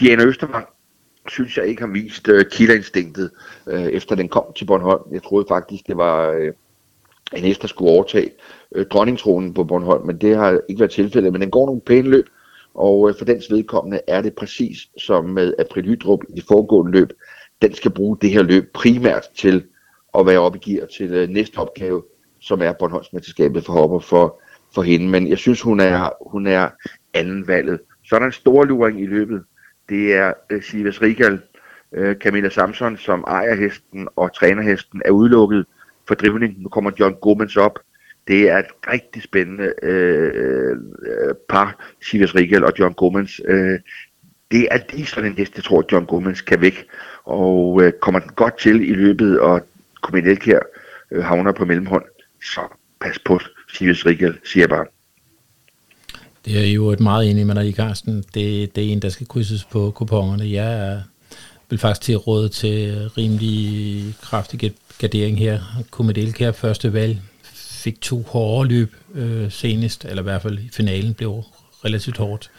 Diana 0.00 0.24
Østervang 0.24 0.66
synes 1.28 1.56
jeg 1.56 1.66
ikke 1.66 1.82
har 1.82 1.92
vist 1.92 2.28
øh, 2.28 2.44
killerinstinktet, 2.50 3.30
øh, 3.66 3.82
efter 3.82 4.14
den 4.14 4.28
kom 4.28 4.44
til 4.56 4.64
Bornholm. 4.64 5.02
Jeg 5.12 5.22
troede 5.22 5.46
faktisk, 5.48 5.86
det 5.86 5.96
var 5.96 6.30
øh, 6.30 6.52
en 7.36 7.44
hest, 7.44 7.62
der 7.62 7.68
skulle 7.68 7.90
overtage 7.90 8.30
øh, 8.74 8.86
dronningtronen 8.86 9.54
på 9.54 9.64
Bornholm, 9.64 10.06
men 10.06 10.18
det 10.18 10.36
har 10.36 10.60
ikke 10.68 10.80
været 10.80 10.90
tilfældet. 10.90 11.32
Men 11.32 11.40
den 11.40 11.50
går 11.50 11.66
nogle 11.66 11.80
pæne 11.80 12.08
løb, 12.08 12.26
og 12.74 13.08
øh, 13.08 13.14
for 13.18 13.24
dens 13.24 13.50
vedkommende 13.50 14.00
er 14.06 14.22
det 14.22 14.34
præcis 14.34 14.78
som 14.98 15.24
med 15.24 15.54
April 15.58 15.84
Hydrup 15.84 16.20
i 16.28 16.32
det 16.32 16.44
foregående 16.48 16.92
løb. 16.92 17.12
Den 17.62 17.74
skal 17.74 17.90
bruge 17.90 18.16
det 18.20 18.30
her 18.30 18.42
løb 18.42 18.72
primært 18.72 19.24
til 19.34 19.64
at 20.18 20.26
være 20.26 20.38
oppe 20.38 20.58
i 20.62 20.70
gear 20.70 20.86
til 20.86 21.12
øh, 21.12 21.28
næste 21.28 21.56
opgave, 21.56 22.02
som 22.40 22.62
er 22.62 22.72
Bornholmsmesterskabet 22.72 23.64
for 23.64 23.72
hopper 23.72 23.98
for, 23.98 24.40
for 24.74 24.82
hende. 24.82 25.08
Men 25.08 25.28
jeg 25.28 25.38
synes, 25.38 25.60
hun 25.60 25.80
er, 25.80 26.30
hun 26.30 26.46
er 26.46 26.68
anden 27.14 27.46
valget. 27.46 27.80
Så 28.04 28.14
er 28.14 28.18
der 28.18 28.26
en 28.26 28.32
stor 28.32 28.64
luring 28.64 29.00
i 29.00 29.06
løbet, 29.06 29.44
det 29.88 30.14
er 30.14 30.32
øh, 30.50 30.62
Sivas 30.62 31.02
Rigal, 31.02 31.40
øh, 31.92 32.16
Camilla 32.16 32.48
Samson, 32.48 32.96
som 32.96 33.24
ejer 33.26 33.54
hesten 33.54 34.08
og 34.16 34.34
træner 34.34 34.62
hesten, 34.62 35.02
er 35.04 35.10
udelukket 35.10 35.66
for 36.08 36.14
drivning. 36.14 36.62
Nu 36.62 36.68
kommer 36.68 36.90
John 37.00 37.14
Gomez 37.14 37.56
op. 37.56 37.78
Det 38.28 38.50
er 38.50 38.58
et 38.58 38.66
rigtig 38.90 39.22
spændende 39.22 39.72
øh, 39.82 40.76
øh 41.02 41.34
par, 41.48 41.94
Sivas 42.02 42.34
Rigal 42.34 42.64
og 42.64 42.72
John 42.78 42.94
Gomez. 42.94 43.40
Øh, 43.44 43.78
det 44.50 44.68
er 44.70 44.78
lige 44.92 45.06
sådan 45.06 45.30
en 45.30 45.36
hest, 45.36 45.56
jeg 45.56 45.64
tror, 45.64 45.84
John 45.92 46.06
Gomez 46.06 46.40
kan 46.40 46.60
væk. 46.60 46.86
Og 47.24 47.82
øh, 47.82 47.92
kommer 47.92 48.20
den 48.20 48.30
godt 48.36 48.58
til 48.58 48.90
i 48.90 48.92
løbet, 48.92 49.40
og 49.40 49.66
Kuminelkær 50.02 50.52
her 50.52 50.60
øh, 51.10 51.24
havner 51.24 51.52
på 51.52 51.64
mellemhånd, 51.64 52.04
så 52.42 52.60
pas 53.00 53.18
på 53.18 53.38
Sirius 53.74 54.06
Rigal, 54.06 54.38
siger 54.44 54.62
jeg 54.62 54.68
bare. 54.68 54.86
Det 56.44 56.58
er 56.68 56.72
jo 56.72 56.90
et 56.90 57.00
meget 57.00 57.30
enig 57.30 57.46
med 57.46 57.54
dig 57.54 57.68
i, 57.68 57.72
Carsten. 57.72 58.24
Det, 58.34 58.76
det 58.76 58.84
er 58.84 58.92
en, 58.92 59.02
der 59.02 59.08
skal 59.08 59.26
krydses 59.26 59.64
på 59.64 59.90
kupongerne. 59.90 60.50
Jeg 60.50 61.02
vil 61.70 61.78
faktisk 61.78 62.00
til 62.00 62.16
råd 62.16 62.48
til 62.48 63.08
rimelig 63.08 64.14
kraftig 64.22 64.72
gardering 64.98 65.38
her. 65.38 65.60
Kumadelkær 65.90 66.52
første 66.52 66.92
valg 66.92 67.18
fik 67.54 68.00
to 68.00 68.22
hårde 68.22 68.68
løb 68.68 68.94
øh, 69.14 69.50
senest, 69.50 70.04
eller 70.04 70.22
i 70.22 70.28
hvert 70.28 70.42
fald 70.42 70.58
i 70.58 70.68
finalen 70.72 71.14
blev 71.14 71.42
relativt 71.84 72.16
hårdt. 72.16 72.50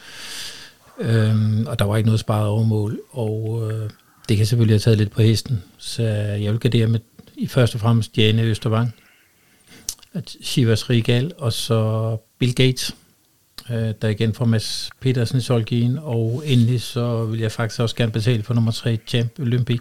Øhm, 1.00 1.66
og 1.68 1.80
der 1.80 1.86
var 1.86 1.98
ikke 1.98 2.08
noget 2.08 2.20
sparet 2.20 2.48
over 2.48 2.64
mål, 2.64 3.00
og 3.10 3.72
øh, 3.72 3.90
det 4.30 4.38
kan 4.38 4.46
selvfølgelig 4.46 4.74
have 4.74 4.80
taget 4.80 4.98
lidt 4.98 5.12
på 5.12 5.22
hesten. 5.22 5.64
Så 5.78 6.04
jeg 6.04 6.52
vil 6.52 6.60
gardere 6.60 6.88
med 6.88 7.00
i 7.36 7.48
første 7.48 7.76
og 7.76 7.80
fremmest 7.80 8.18
Jane 8.18 8.42
Østervang, 8.42 8.94
Shivas 10.42 10.90
Rigal, 10.90 11.32
og 11.38 11.54
så 11.54 12.18
Bill 12.40 12.56
Gates 12.56 12.96
øh, 13.70 13.94
der 14.02 14.08
igen 14.08 14.34
fra 14.34 14.46
Mads 14.46 14.90
Petersen 15.00 15.38
i 15.38 15.42
Solgien, 15.42 16.00
og 16.02 16.44
endelig 16.46 16.82
så 16.82 17.26
vil 17.26 17.40
jeg 17.40 17.52
faktisk 17.52 17.80
også 17.82 17.96
gerne 17.96 18.12
betale 18.12 18.44
for 18.44 18.54
nummer 18.54 18.72
3, 18.72 19.00
Champ 19.08 19.40
Olympic, 19.40 19.80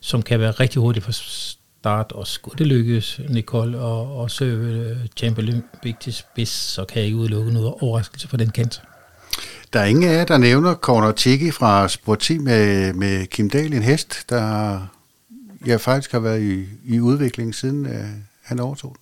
som 0.00 0.22
kan 0.22 0.40
være 0.40 0.50
rigtig 0.50 0.80
hurtigt 0.80 1.04
for 1.04 1.12
start, 1.12 2.12
og 2.12 2.26
skulle 2.26 2.58
det 2.58 2.66
lykkes, 2.66 3.20
Nicole, 3.28 3.78
og, 3.78 4.16
og 4.16 4.30
søge 4.30 4.96
Champ 5.16 5.38
Olympic 5.38 5.94
til 6.00 6.12
spids, 6.12 6.48
så 6.48 6.84
kan 6.84 6.96
jeg 6.96 7.04
ikke 7.04 7.18
udelukke 7.18 7.52
noget 7.52 7.74
overraskelse 7.80 8.28
for 8.28 8.36
den 8.36 8.50
kant. 8.50 8.82
Der 9.72 9.80
er 9.80 9.84
ingen 9.84 10.04
af 10.04 10.14
jer, 10.14 10.24
der 10.24 10.38
nævner 10.38 10.74
Corner 10.74 11.12
Tiki 11.12 11.50
fra 11.50 11.88
Sporti 11.88 12.38
med, 12.38 12.92
med 12.92 13.26
Kim 13.26 13.50
Dahl, 13.50 13.72
en 13.72 13.82
hest, 13.82 14.24
der 14.28 14.80
ja, 15.66 15.76
faktisk 15.76 16.12
har 16.12 16.20
været 16.20 16.42
i, 16.42 16.64
i 16.84 17.00
udvikling 17.00 17.54
siden 17.54 17.86
øh, 17.86 18.04
han 18.42 18.60
overtog. 18.60 18.96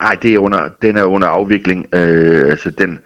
Nej, 0.00 0.14
det 0.22 0.34
er 0.34 0.38
under, 0.38 0.68
den 0.82 0.96
er 0.96 1.04
under 1.04 1.28
afvikling. 1.28 1.86
Øh, 1.94 2.50
altså 2.50 2.70
den, 2.70 2.98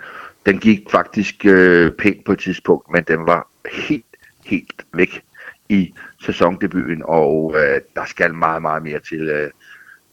den 0.47 0.59
gik 0.59 0.81
faktisk 0.91 1.47
øh, 1.47 1.93
pænt 1.93 2.25
på 2.25 2.33
et 2.33 2.39
tidspunkt, 2.39 2.93
men 2.93 3.05
den 3.09 3.27
var 3.27 3.49
helt, 3.73 4.05
helt 4.47 4.87
væk 4.95 5.23
i 5.69 5.95
sæsondebuten, 6.25 7.03
og 7.05 7.55
øh, 7.57 7.81
der 7.95 8.05
skal 8.07 8.35
meget, 8.35 8.63
meget 8.63 8.83
mere 8.83 9.01
til. 9.09 9.21
Øh, 9.21 9.51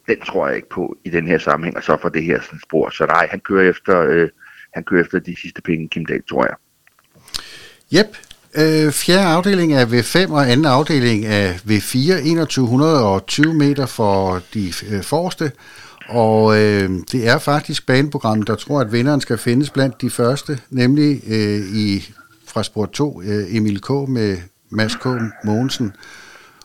den 0.08 0.22
tror 0.22 0.48
jeg 0.48 0.56
ikke 0.56 0.70
på 0.70 0.98
i 1.04 1.10
den 1.10 1.28
her 1.28 1.38
sammenhæng, 1.38 1.78
og 1.78 1.84
så 1.84 1.98
for 2.02 2.10
det 2.10 2.24
her 2.24 2.42
sådan, 2.42 2.60
spor. 2.60 2.90
Så 2.90 3.06
nej, 3.06 3.28
han 3.32 3.40
kører 3.40 3.70
efter, 3.70 4.02
øh, 4.02 4.30
han 4.74 4.84
kører 4.84 5.02
efter 5.02 5.20
de 5.20 5.36
sidste 5.42 5.62
penge, 5.62 5.90
Kim 5.90 6.06
Dahl, 6.06 6.24
tror 6.30 6.46
jeg. 6.46 6.56
Jep. 7.92 8.18
Øh, 8.56 8.92
fjerde 8.92 9.26
afdeling 9.26 9.74
af 9.74 9.86
V5 9.86 10.32
og 10.32 10.52
anden 10.52 10.66
afdeling 10.66 11.26
af 11.26 11.52
V4, 11.52 12.46
2120 12.46 13.54
meter 13.54 13.86
for 13.86 14.42
de 14.54 14.74
øh, 14.92 15.04
forreste. 15.04 15.52
Og 16.10 16.58
øh, 16.58 16.90
det 17.12 17.28
er 17.28 17.38
faktisk 17.38 17.86
baneprogrammet, 17.86 18.48
der 18.48 18.56
tror, 18.56 18.82
at 18.82 18.92
vinderen 18.92 19.22
skal 19.22 19.38
findes 19.38 19.70
blandt 19.70 20.02
de 20.02 20.10
første, 20.10 20.60
nemlig 20.70 21.22
øh, 21.28 21.60
i 21.76 22.04
fra 22.48 22.64
spor 22.64 22.86
2, 22.86 23.22
øh, 23.22 23.56
Emil 23.56 23.82
K. 23.82 23.90
med 23.90 24.38
Mads 24.70 24.96
K. 24.96 25.06
Mogensen. 25.44 25.94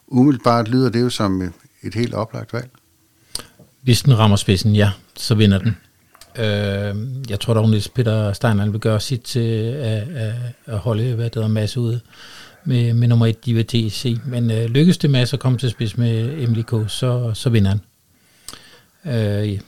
Umiddelbart 0.06 0.68
lyder 0.68 0.90
det 0.90 1.00
jo 1.00 1.10
som 1.10 1.42
øh, 1.42 1.50
et 1.82 1.94
helt 1.94 2.14
oplagt 2.14 2.52
valg. 2.52 2.70
Hvis 3.82 4.02
den 4.02 4.18
rammer 4.18 4.36
spidsen, 4.36 4.76
ja, 4.76 4.90
så 5.16 5.34
vinder 5.34 5.58
den. 5.58 5.76
Øh, 6.36 7.30
jeg 7.30 7.40
tror 7.40 7.54
dog, 7.54 7.74
at 7.74 7.90
Peter 7.94 8.32
Steiner 8.32 8.70
vil 8.70 8.80
gøre 8.80 9.00
sit 9.00 9.20
til 9.20 9.40
at, 9.40 10.08
at, 10.08 10.34
at 10.66 10.78
holde 10.78 11.14
hvad 11.14 11.30
der 11.30 11.48
masse 11.48 11.80
ude 11.80 12.00
med, 12.64 12.94
med 12.94 13.08
nummer 13.08 13.26
1 13.26 13.46
Diva 13.46 13.62
TC. 13.62 14.18
Men 14.26 14.50
øh, 14.50 14.64
lykkes 14.64 14.98
det 14.98 15.10
med 15.10 15.20
at 15.32 15.40
komme 15.40 15.58
til 15.58 15.70
spids 15.70 15.98
med 15.98 16.46
MLK, 16.48 16.90
så, 16.90 17.30
så 17.34 17.50
vinder 17.50 17.68
han. 17.68 17.80
Øh, 19.06 19.58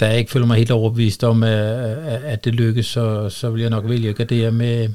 da 0.00 0.06
jeg 0.06 0.18
ikke 0.18 0.30
føler 0.30 0.46
mig 0.46 0.56
helt 0.56 0.70
overbevist 0.70 1.24
om, 1.24 1.42
at, 1.42 1.52
at 2.24 2.44
det 2.44 2.54
lykkes, 2.54 2.86
så, 2.86 3.28
så 3.28 3.50
vil 3.50 3.60
jeg 3.60 3.70
nok 3.70 3.88
vælge 3.88 4.08
at 4.08 4.16
gardere 4.16 4.50
med, 4.50 4.88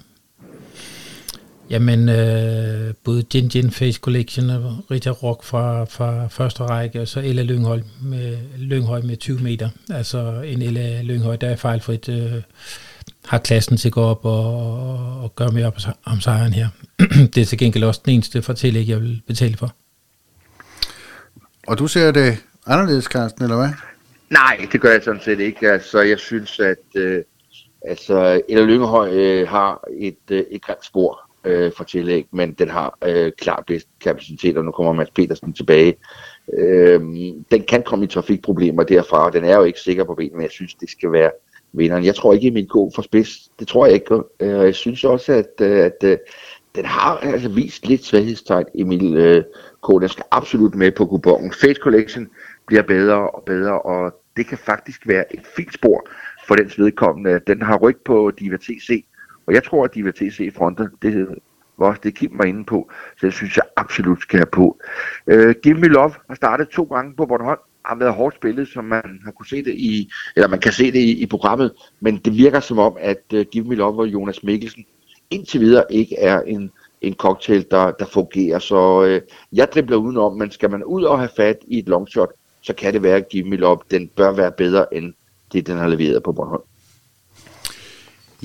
Jamen, 1.72 2.10
øh, 2.10 2.94
både 3.04 3.24
Gin 3.24 3.50
Gin 3.50 3.72
Face 3.72 4.00
Collection 4.00 4.50
og 4.50 4.86
Rita 4.92 5.10
Rock 5.10 5.44
fra, 5.44 5.86
fra 5.86 6.28
første 6.28 6.64
række, 6.64 7.02
og 7.02 7.08
så 7.08 7.20
Ella 7.20 7.44
Lynghøj 7.44 7.82
med, 8.02 8.38
Lynghøj 8.58 9.02
med 9.02 9.18
20 9.18 9.40
meter. 9.40 9.70
Altså 9.90 10.42
en 10.42 10.62
Ella 10.62 11.02
Lynghøj, 11.02 11.36
der 11.36 11.50
er 11.50 11.56
fejlfrit, 11.56 12.10
øh, 12.10 12.34
har 13.26 13.38
klassen 13.38 13.78
til 13.78 13.90
at 13.90 13.92
gå 13.92 14.02
op 14.02 14.26
og, 14.26 14.56
og, 14.56 15.24
og 15.24 15.36
gøre 15.36 15.52
mere 15.52 15.66
op 15.66 15.78
om 16.06 16.22
sejren 16.22 16.54
her. 16.54 16.68
det 17.34 17.38
er 17.38 17.46
til 17.46 17.58
gengæld 17.58 17.84
også 17.84 18.02
den 18.06 18.14
eneste 18.14 18.42
fortælling, 18.42 18.88
jeg 18.88 19.02
vil 19.02 19.22
betale 19.28 19.58
for. 19.58 19.76
Og 21.68 21.80
du 21.80 21.88
ser 21.88 22.12
det 22.12 22.38
anderledes, 22.68 23.06
Carsten, 23.06 23.44
eller 23.44 23.58
hvad? 23.58 23.70
Nej, 24.30 24.68
det 24.72 24.82
gør 24.82 24.92
jeg 24.92 25.04
sådan 25.04 25.22
set 25.22 25.40
ikke. 25.40 25.72
Altså, 25.72 26.02
jeg 26.02 26.20
synes, 26.20 26.60
at 26.60 26.78
øh, 26.96 27.24
altså, 27.82 28.42
Ella 28.50 28.64
Lynghøj 28.64 29.10
øh, 29.14 29.48
har 29.48 29.84
et, 29.98 30.18
øh, 30.32 30.44
et 30.52 30.62
grimt 30.62 30.86
spor 30.86 31.32
øh, 31.44 31.72
for 31.78 31.84
tillæg, 31.84 32.28
men 32.32 32.54
den 32.54 32.70
har 32.70 32.98
øh, 33.06 33.32
klart 33.38 33.64
bedst 33.68 33.88
kapacitet, 34.04 34.58
og 34.58 34.66
nu 34.66 34.72
kommer 34.72 34.94
Mads 34.94 35.12
Petersen 35.12 35.54
tilbage. 35.54 35.98
Øh, 36.54 37.02
den 37.52 37.64
kan 37.68 37.84
komme 37.84 38.06
i 38.06 38.08
trafikproblemer 38.08 38.84
derfra, 38.84 39.26
og 39.26 39.34
den 39.34 39.44
er 39.44 39.58
jo 39.58 39.64
ikke 39.64 39.80
sikker 39.80 40.04
på 40.04 40.16
benene, 40.16 40.36
men 40.36 40.44
jeg 40.44 40.52
synes, 40.52 40.74
det 40.74 40.90
skal 40.90 41.12
være 41.12 41.32
vinderen. 41.74 42.06
Jeg 42.06 42.16
tror 42.16 42.34
ikke, 42.34 42.48
at 42.48 42.54
min 42.54 42.68
god 42.68 42.92
for 42.96 43.02
spids. 43.02 43.50
Det 43.60 43.68
tror 43.68 43.86
jeg 43.86 43.94
ikke. 43.94 44.16
Øh, 44.40 44.60
og 44.60 44.66
jeg 44.66 44.76
synes 44.76 45.04
også, 45.04 45.34
at, 45.34 45.62
øh, 45.62 45.78
at, 45.78 46.04
at 46.04 46.20
den 46.76 46.86
har 46.86 47.18
altså 47.18 47.50
vist 47.50 47.88
lidt 47.88 48.06
svaghedstegn, 48.06 48.66
Emil 48.76 49.44
K. 49.84 49.88
Den 50.02 50.10
skal 50.10 50.26
absolut 50.32 50.76
med 50.76 50.92
på 50.92 51.06
kupongen. 51.06 51.54
Fate 51.54 51.80
Collection 51.82 52.30
bliver 52.72 52.84
bedre 52.84 53.30
og 53.30 53.44
bedre, 53.46 53.82
og 53.82 54.22
det 54.38 54.48
kan 54.48 54.58
faktisk 54.58 55.08
være 55.08 55.34
et 55.34 55.46
fint 55.56 55.74
spor 55.74 56.08
for 56.48 56.56
dens 56.56 56.80
vedkommende. 56.80 57.40
Den 57.48 57.62
har 57.62 57.78
ryg 57.78 57.98
på 58.06 58.32
Diva 58.40 58.58
TC, 58.58 59.06
og 59.48 59.54
jeg 59.54 59.64
tror, 59.64 59.84
at 59.84 59.94
Diva 59.96 60.12
TC 60.12 60.54
fronter. 60.56 60.88
Det 61.02 61.28
var 61.78 61.88
også 61.88 62.02
det, 62.04 62.16
Kim 62.16 62.38
var 62.38 62.46
inde 62.46 62.64
på. 62.66 62.92
Så 63.20 63.26
det 63.26 63.34
synes 63.34 63.58
jeg 63.58 63.64
absolut 63.76 64.22
skal 64.22 64.40
have 64.40 64.46
på. 64.52 64.80
Øh, 65.28 65.56
Give 65.64 65.76
Me 65.76 65.88
Love 65.88 66.14
har 66.28 66.36
startet 66.36 66.70
to 66.70 66.84
gange 66.84 67.16
på 67.16 67.26
Bornholm. 67.26 67.60
Har 67.86 67.96
været 67.96 68.14
hårdt 68.14 68.36
spillet, 68.36 68.68
som 68.68 68.86
man 68.86 69.22
har 69.24 69.32
kunne 69.32 69.48
se 69.48 69.64
det 69.64 69.74
i, 69.74 70.12
eller 70.36 70.48
man 70.48 70.60
kan 70.60 70.72
se 70.72 70.92
det 70.92 71.00
i, 71.00 71.24
i 71.24 71.26
programmet. 71.26 71.72
Men 72.00 72.18
det 72.18 72.38
virker 72.38 72.60
som 72.60 72.80
om, 72.80 72.98
at 73.00 73.24
uh, 73.34 73.42
Give 73.42 73.68
Me 73.68 73.76
Love 73.76 74.00
og 74.00 74.08
Jonas 74.08 74.44
Mikkelsen 74.44 74.86
indtil 75.32 75.62
videre 75.62 75.84
ikke 75.90 76.20
er 76.20 76.42
en, 76.42 76.72
en 77.02 77.14
cocktail, 77.14 77.66
der, 77.72 77.92
der 77.92 78.06
fungerer. 78.06 78.60
Så 78.60 79.04
øh, 79.04 79.22
jeg 79.54 79.68
dribler 79.74 79.98
udenom, 79.98 80.38
men 80.38 80.52
skal 80.52 80.72
man 80.72 80.84
ud 80.84 81.04
og 81.04 81.20
have 81.20 81.30
fat 81.36 81.58
i 81.68 81.80
et 81.80 81.90
longshot, 81.90 82.32
så 82.62 82.74
kan 82.74 82.94
det 82.94 83.04
være, 83.04 83.16
at 83.16 83.30
Give 83.30 83.44
Me 83.44 83.58
den 83.92 84.10
bør 84.16 84.32
være 84.32 84.52
bedre 84.52 84.94
end 84.94 85.14
det, 85.54 85.68
den 85.68 85.78
har 85.78 85.88
leveret 85.88 86.24
på 86.24 86.32
Bornholm. 86.32 86.64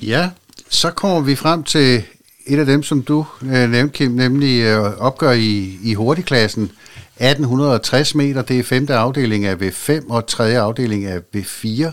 Ja, 0.02 0.30
så 0.68 0.90
kommer 0.90 1.20
vi 1.20 1.34
frem 1.34 1.62
til 1.62 2.02
et 2.46 2.58
af 2.58 2.66
dem, 2.66 2.82
som 2.82 3.02
du 3.02 3.26
øh, 3.42 3.70
nævnte, 3.70 3.92
Kim, 3.92 4.10
nemlig 4.10 4.62
øh, 4.62 4.98
opgør 4.98 5.32
i, 5.32 5.78
i 5.82 5.94
hurtigklassen. 5.94 6.62
1860 6.62 8.14
meter, 8.14 8.42
det 8.42 8.58
er 8.58 8.62
femte 8.62 8.94
afdeling 8.94 9.44
af 9.44 9.54
V5 9.54 10.10
og 10.10 10.26
tredje 10.26 10.60
afdeling 10.60 11.04
af 11.04 11.20
V4. 11.36 11.92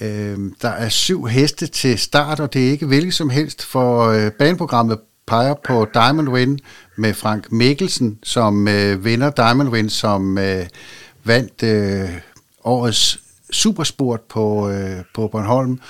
Øh, 0.00 0.38
der 0.62 0.68
er 0.68 0.88
syv 0.88 1.24
heste 1.24 1.66
til 1.66 1.98
start, 1.98 2.40
og 2.40 2.52
det 2.52 2.66
er 2.66 2.70
ikke 2.70 2.86
hvilket 2.86 3.14
som 3.14 3.30
helst, 3.30 3.64
for 3.64 4.08
øh, 4.08 4.30
baneprogrammet 4.30 4.98
peger 5.26 5.54
på 5.64 5.86
Diamond 5.94 6.28
Win 6.28 6.60
med 6.96 7.14
Frank 7.14 7.52
Mikkelsen, 7.52 8.18
som 8.22 8.68
øh, 8.68 9.04
vinder 9.04 9.30
Diamond 9.30 9.68
Win, 9.68 9.90
som 9.90 10.38
øh, 10.38 10.66
vandt 11.26 11.62
øh, 11.62 12.10
årets 12.64 13.20
supersport 13.50 14.20
på, 14.20 14.70
øh, 14.70 15.02
på 15.14 15.28
Bornholm. 15.28 15.80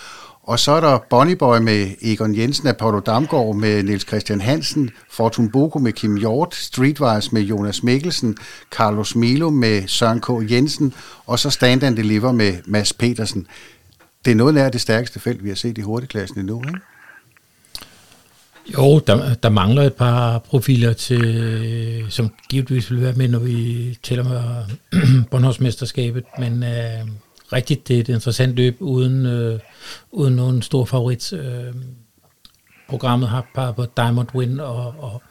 Og 0.43 0.59
så 0.59 0.73
er 0.73 0.81
der 0.81 0.99
Bonnie 1.11 1.37
Boy 1.37 1.59
med 1.59 1.91
Egon 2.03 2.37
Jensen, 2.37 2.69
Apollo 2.69 3.01
Damgaard 3.01 3.55
med 3.55 3.83
Niels 3.83 4.07
Christian 4.07 4.41
Hansen, 4.41 4.91
Fortun 5.11 5.51
Boko 5.51 5.79
med 5.79 5.93
Kim 5.93 6.17
Hjort, 6.17 6.55
Streetwise 6.55 7.31
med 7.33 7.43
Jonas 7.43 7.83
Mikkelsen, 7.83 8.37
Carlos 8.71 9.17
Milo 9.17 9.51
med 9.51 9.89
Søren 9.89 10.21
K. 10.21 10.51
Jensen, 10.51 10.95
og 11.27 11.39
så 11.39 11.51
Stand 11.51 11.83
and 11.83 11.97
Deliver 11.97 12.33
med 12.33 12.53
Mads 12.65 12.93
Petersen. 12.93 13.47
Det 14.25 14.31
er 14.31 14.35
noget 14.35 14.55
nær 14.55 14.69
det 14.69 14.81
stærkeste 14.81 15.21
felt, 15.21 15.45
vi 15.45 15.49
har 15.49 15.57
set 15.57 15.79
i 15.79 15.81
hurtigklassen 15.81 16.39
endnu, 16.39 16.63
ikke? 16.67 16.81
Jo, 18.73 18.99
der, 18.99 19.35
der 19.35 19.49
mangler 19.49 19.83
et 19.83 19.95
par 19.95 20.39
profiler, 20.39 20.93
til, 20.93 22.07
som 22.09 22.31
givetvis 22.51 22.91
vil 22.91 23.03
være 23.03 23.13
med, 23.13 23.29
når 23.29 23.39
vi 23.39 23.99
tæller 24.03 24.25
med 24.25 24.41
Bornholmsmesterskabet, 25.31 26.25
men 26.39 26.63
øh, 26.63 27.07
rigtigt, 27.53 27.89
det 27.89 27.97
er 27.97 28.01
et 28.01 28.09
interessant 28.09 28.57
løb 28.57 28.77
uden, 28.81 29.27
øh, 29.27 29.61
uden 30.13 30.37
nogen 30.37 30.63
stor 30.63 30.85
favorit. 30.85 31.33
Øh, 31.33 31.75
programmet 32.89 33.29
har 33.29 33.47
par 33.55 33.73
på 33.73 33.87
Diamond 33.97 34.29
Win, 34.35 34.61
og, 34.61 34.95
og 34.99 35.23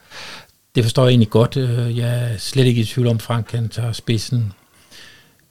det 0.75 0.83
forstår 0.83 1.03
jeg 1.03 1.09
egentlig 1.09 1.29
godt. 1.29 1.57
Øh, 1.57 1.97
jeg 1.97 2.31
er 2.31 2.37
slet 2.37 2.65
ikke 2.65 2.81
i 2.81 2.85
tvivl 2.85 3.07
om, 3.07 3.19
Frank 3.19 3.45
kan 3.45 3.69
tage 3.69 3.93
spidsen. 3.93 4.53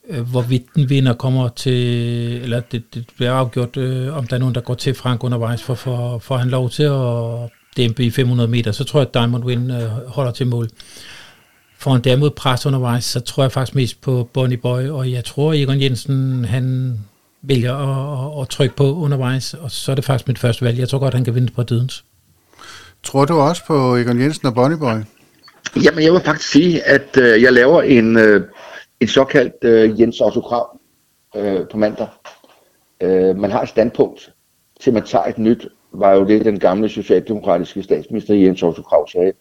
Øh, 0.09 0.29
hvorvidt 0.29 0.75
den 0.75 0.89
vinder 0.89 1.13
kommer 1.13 1.49
til, 1.49 1.73
eller 2.41 2.59
det, 2.59 2.93
det 2.93 3.05
bliver 3.15 3.31
afgjort, 3.31 3.77
øh, 3.77 4.17
om 4.17 4.27
der 4.27 4.35
er 4.35 4.39
nogen, 4.39 4.55
der 4.55 4.61
går 4.61 4.73
til 4.73 4.93
Frank 4.93 5.23
undervejs, 5.23 5.63
for, 5.63 5.75
for, 5.75 6.19
for 6.19 6.37
han 6.37 6.49
lov 6.49 6.69
til 6.69 6.83
at 6.83 7.49
dæmpe 7.77 8.03
i 8.03 8.09
500 8.11 8.49
meter, 8.49 8.71
så 8.71 8.83
tror 8.83 8.99
jeg, 8.99 9.07
at 9.07 9.13
Diamond 9.13 9.43
Win 9.43 9.71
øh, 9.71 9.89
holder 10.07 10.31
til 10.31 10.47
mål. 10.47 10.67
Får 11.77 11.91
han 11.91 12.01
derimod 12.01 12.29
pres 12.29 12.65
undervejs, 12.65 13.03
så 13.03 13.19
tror 13.19 13.43
jeg 13.43 13.51
faktisk 13.51 13.75
mest 13.75 14.01
på 14.01 14.29
Bonnie 14.33 14.57
Boy, 14.57 14.87
og 14.87 15.11
jeg 15.11 15.25
tror, 15.25 15.51
at 15.51 15.59
Egon 15.59 15.81
Jensen, 15.81 16.45
han 16.45 16.97
vælger 17.41 17.75
at, 17.75 18.37
at, 18.37 18.41
at 18.41 18.49
trykke 18.49 18.75
på 18.75 18.95
undervejs, 18.95 19.53
og 19.53 19.71
så 19.71 19.91
er 19.91 19.95
det 19.95 20.05
faktisk 20.05 20.27
mit 20.27 20.39
første 20.39 20.65
valg. 20.65 20.79
Jeg 20.79 20.89
tror 20.89 20.99
godt, 20.99 21.13
han 21.13 21.23
kan 21.23 21.35
vinde 21.35 21.51
på 21.51 21.63
dødens. 21.63 22.03
Tror 23.03 23.25
du 23.25 23.33
også 23.33 23.65
på 23.67 23.95
Egon 23.95 24.21
Jensen 24.21 24.47
og 24.47 24.53
Bonnie 24.53 24.77
Boy? 24.77 24.97
Jamen, 25.83 26.03
jeg 26.03 26.13
vil 26.13 26.21
faktisk 26.25 26.51
sige, 26.51 26.83
at 26.83 27.17
øh, 27.17 27.41
jeg 27.41 27.53
laver 27.53 27.81
en, 27.81 28.17
øh, 28.17 28.47
en 28.99 29.07
såkaldt 29.07 29.53
øh, 29.61 30.01
Jens 30.01 30.21
Otto 30.21 30.41
Krav 30.41 30.79
øh, 31.35 31.67
på 31.71 31.77
mandag. 31.77 32.07
Øh, 33.01 33.35
man 33.35 33.51
har 33.51 33.61
et 33.61 33.69
standpunkt 33.69 34.31
til, 34.81 34.93
man 34.93 35.03
tager 35.03 35.25
et 35.25 35.37
nyt, 35.37 35.67
var 35.99 36.13
jo 36.13 36.25
det, 36.25 36.45
den 36.45 36.59
gamle 36.59 36.89
socialdemokratiske 36.89 37.83
statsminister 37.83 38.35
Jens 38.35 38.63
Otto 38.63 38.81
Krav 38.81 39.07
sagde. 39.07 39.33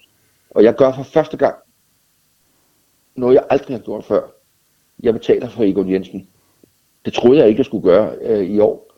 Og 0.50 0.64
jeg 0.64 0.74
gør 0.74 0.92
for 0.92 1.02
første 1.02 1.36
gang 1.36 1.54
noget, 3.16 3.34
jeg 3.34 3.44
aldrig 3.50 3.76
har 3.76 3.84
gjort 3.84 4.04
før. 4.04 4.22
Jeg 5.02 5.14
betaler 5.14 5.48
for 5.48 5.62
Egon 5.62 5.90
Jensen. 5.90 6.28
Det 7.04 7.12
troede 7.12 7.38
jeg 7.38 7.48
ikke, 7.48 7.58
jeg 7.58 7.66
skulle 7.66 7.84
gøre 7.84 8.16
øh, 8.20 8.44
i 8.44 8.58
år. 8.58 8.92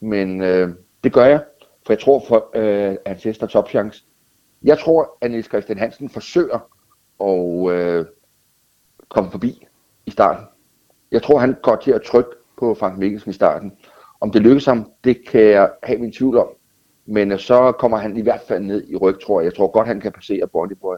Men 0.00 0.42
øh, 0.42 0.68
det 1.04 1.12
gør 1.12 1.24
jeg, 1.24 1.44
for 1.86 1.92
jeg 1.92 2.00
tror, 2.00 2.24
for, 2.28 2.50
øh, 2.54 2.96
at 3.04 3.22
han 3.22 3.34
har 3.40 3.46
topchance. 3.46 4.04
Jeg 4.62 4.78
tror, 4.78 5.18
at 5.20 5.30
Niels 5.30 5.46
Christian 5.46 5.78
Hansen 5.78 6.08
forsøger 6.08 6.68
at 7.20 7.72
øh, 7.72 8.06
komme 9.08 9.30
forbi 9.30 9.66
i 10.06 10.10
starten. 10.10 10.46
Jeg 11.12 11.22
tror, 11.22 11.38
han 11.38 11.56
går 11.62 11.76
til 11.76 11.90
at 11.90 12.02
trykke 12.02 12.30
på 12.58 12.74
Frank 12.74 12.98
Mikkelsen 12.98 13.30
i 13.30 13.34
starten. 13.34 13.72
Om 14.20 14.30
det 14.30 14.42
lykkes 14.42 14.64
ham, 14.64 14.92
det 15.04 15.28
kan 15.28 15.40
jeg 15.40 15.70
have 15.82 15.98
min 15.98 16.12
tvivl 16.12 16.36
om. 16.36 16.48
Men 17.10 17.32
øh, 17.32 17.38
så 17.38 17.72
kommer 17.72 17.98
han 17.98 18.16
i 18.16 18.22
hvert 18.22 18.40
fald 18.48 18.64
ned 18.64 18.88
i 18.88 18.96
ryg, 18.96 19.20
tror 19.20 19.40
jeg. 19.40 19.44
Jeg 19.44 19.54
tror 19.54 19.66
godt, 19.66 19.86
han 19.86 20.00
kan 20.00 20.12
passere 20.12 20.46
Bondiboy. 20.46 20.96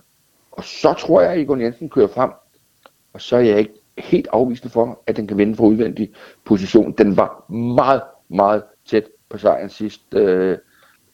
Og 0.50 0.64
så 0.64 0.94
tror 0.98 1.20
jeg, 1.20 1.30
at 1.30 1.38
Egon 1.38 1.60
Jensen 1.60 1.90
kører 1.90 2.06
frem. 2.06 2.30
Og 3.12 3.20
så 3.20 3.36
er 3.36 3.40
jeg 3.40 3.58
ikke 3.58 3.74
helt 3.98 4.28
afvist 4.32 4.70
for, 4.70 5.02
at 5.06 5.16
den 5.16 5.26
kan 5.26 5.38
vinde 5.38 5.56
for 5.56 5.64
udvendig 5.64 6.12
position. 6.44 6.92
Den 6.92 7.16
var 7.16 7.50
meget, 7.52 8.02
meget 8.28 8.62
tæt 8.86 9.04
på 9.28 9.38
sejren 9.38 9.68
sidst. 9.68 10.14
Øh, 10.14 10.58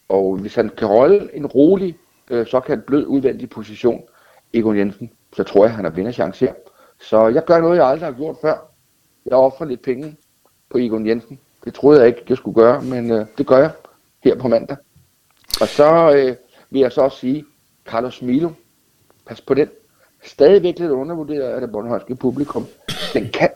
og 0.09 0.37
hvis 0.37 0.55
han 0.55 0.69
kan 0.69 0.89
holde 0.89 1.31
en 1.35 1.47
rolig, 1.47 1.97
øh, 2.31 2.47
såkaldt 2.47 2.87
blød 2.87 3.07
udvendig 3.07 3.51
position, 3.51 4.03
Egon 4.55 4.79
Jensen, 4.79 5.11
så 5.37 5.43
tror 5.43 5.65
jeg, 5.65 5.75
han 5.75 5.85
har 5.85 5.93
vinderchance 5.93 6.47
her. 6.47 6.55
Så 7.01 7.29
jeg 7.29 7.45
gør 7.45 7.61
noget, 7.61 7.77
jeg 7.77 7.87
aldrig 7.87 8.09
har 8.09 8.17
gjort 8.17 8.37
før. 8.41 8.73
jeg 9.27 9.37
offrer 9.37 9.67
lidt 9.67 9.83
penge 9.83 10.17
på 10.71 10.79
Egon 10.79 11.07
Jensen. 11.07 11.41
Det 11.65 11.75
troede 11.75 12.01
jeg 12.01 12.09
ikke, 12.09 12.23
jeg 12.29 12.37
skulle 12.37 12.55
gøre, 12.55 12.83
men 12.83 13.11
øh, 13.11 13.27
det 13.39 13.47
gør 13.47 13.59
jeg 13.59 13.71
her 14.25 14.39
på 14.39 14.49
mandag. 14.49 14.77
Og 15.61 15.69
så 15.69 16.13
øh, 16.17 16.37
vil 16.71 16.81
jeg 16.81 16.93
så 16.93 17.01
også 17.01 17.19
sige, 17.19 17.45
Carlos 17.87 18.23
Milo, 18.23 18.51
pas 19.27 19.41
på 19.41 19.55
den. 19.55 19.69
Stadigvæk 20.25 20.79
lidt 20.79 20.91
undervurderet 20.91 21.53
af 21.53 21.61
det 21.61 21.73
Bornholmske 21.73 22.15
publikum. 22.15 22.67
Den 23.15 23.29
kan 23.33 23.51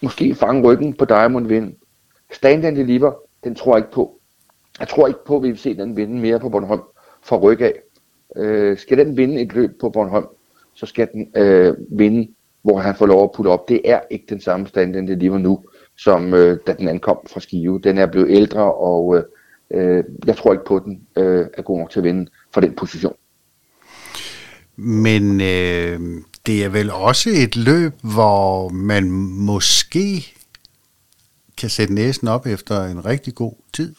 måske 0.00 0.34
fange 0.34 0.68
ryggen 0.68 0.94
på 0.94 1.04
Diamond 1.04 1.46
Vind. 1.46 1.74
Stand 2.32 2.64
and 2.64 2.76
Deliver, 2.76 3.12
den 3.44 3.54
tror 3.54 3.76
jeg 3.76 3.78
ikke 3.78 3.92
på. 3.92 4.18
Jeg 4.80 4.88
tror 4.88 5.06
ikke 5.06 5.24
på, 5.26 5.36
at 5.36 5.42
vi 5.42 5.48
vil 5.48 5.58
se 5.58 5.76
den 5.76 5.96
vinde 5.96 6.20
mere 6.20 6.40
på 6.40 6.48
Bornholm 6.48 6.82
for 7.22 7.36
ryg 7.36 7.60
af. 7.60 7.72
Øh, 8.36 8.78
skal 8.78 8.98
den 8.98 9.16
vinde 9.16 9.40
et 9.40 9.52
løb 9.52 9.80
på 9.80 9.90
Bornholm, 9.90 10.26
så 10.74 10.86
skal 10.86 11.08
den 11.12 11.32
øh, 11.36 11.74
vinde, 11.90 12.28
hvor 12.62 12.78
han 12.78 12.94
får 12.94 13.06
lov 13.06 13.24
at 13.24 13.32
putte 13.32 13.48
op. 13.48 13.68
Det 13.68 13.80
er 13.84 14.00
ikke 14.10 14.26
den 14.28 14.40
samme 14.40 14.66
stand 14.66 14.94
det 14.94 15.08
Deliver 15.08 15.38
nu, 15.38 15.64
som 15.98 16.34
øh, 16.34 16.58
da 16.66 16.72
den 16.72 16.88
ankom 16.88 17.18
fra 17.26 17.40
Skive. 17.40 17.80
Den 17.80 17.98
er 17.98 18.06
blevet 18.06 18.30
ældre, 18.30 18.74
og 18.74 19.16
øh, 19.16 19.24
jeg 20.26 20.36
tror 20.36 20.52
ikke 20.52 20.64
på, 20.66 20.76
at 20.76 20.82
den 20.84 21.00
øh, 21.16 21.46
er 21.54 21.62
god 21.62 21.78
nok 21.78 21.90
til 21.90 22.00
at 22.00 22.04
vinde 22.04 22.30
for 22.54 22.60
den 22.60 22.74
position. 22.74 23.16
Men 24.76 25.40
øh, 25.40 26.00
det 26.46 26.64
er 26.64 26.68
vel 26.68 26.90
også 26.90 27.30
et 27.30 27.56
løb, 27.56 27.92
hvor 28.02 28.68
man 28.68 29.10
måske 29.10 30.32
kan 31.56 31.70
sætte 31.70 31.94
næsen 31.94 32.28
op 32.28 32.46
efter 32.46 32.84
en 32.84 33.04
rigtig 33.04 33.34
god 33.34 33.52
tid. 33.72 33.94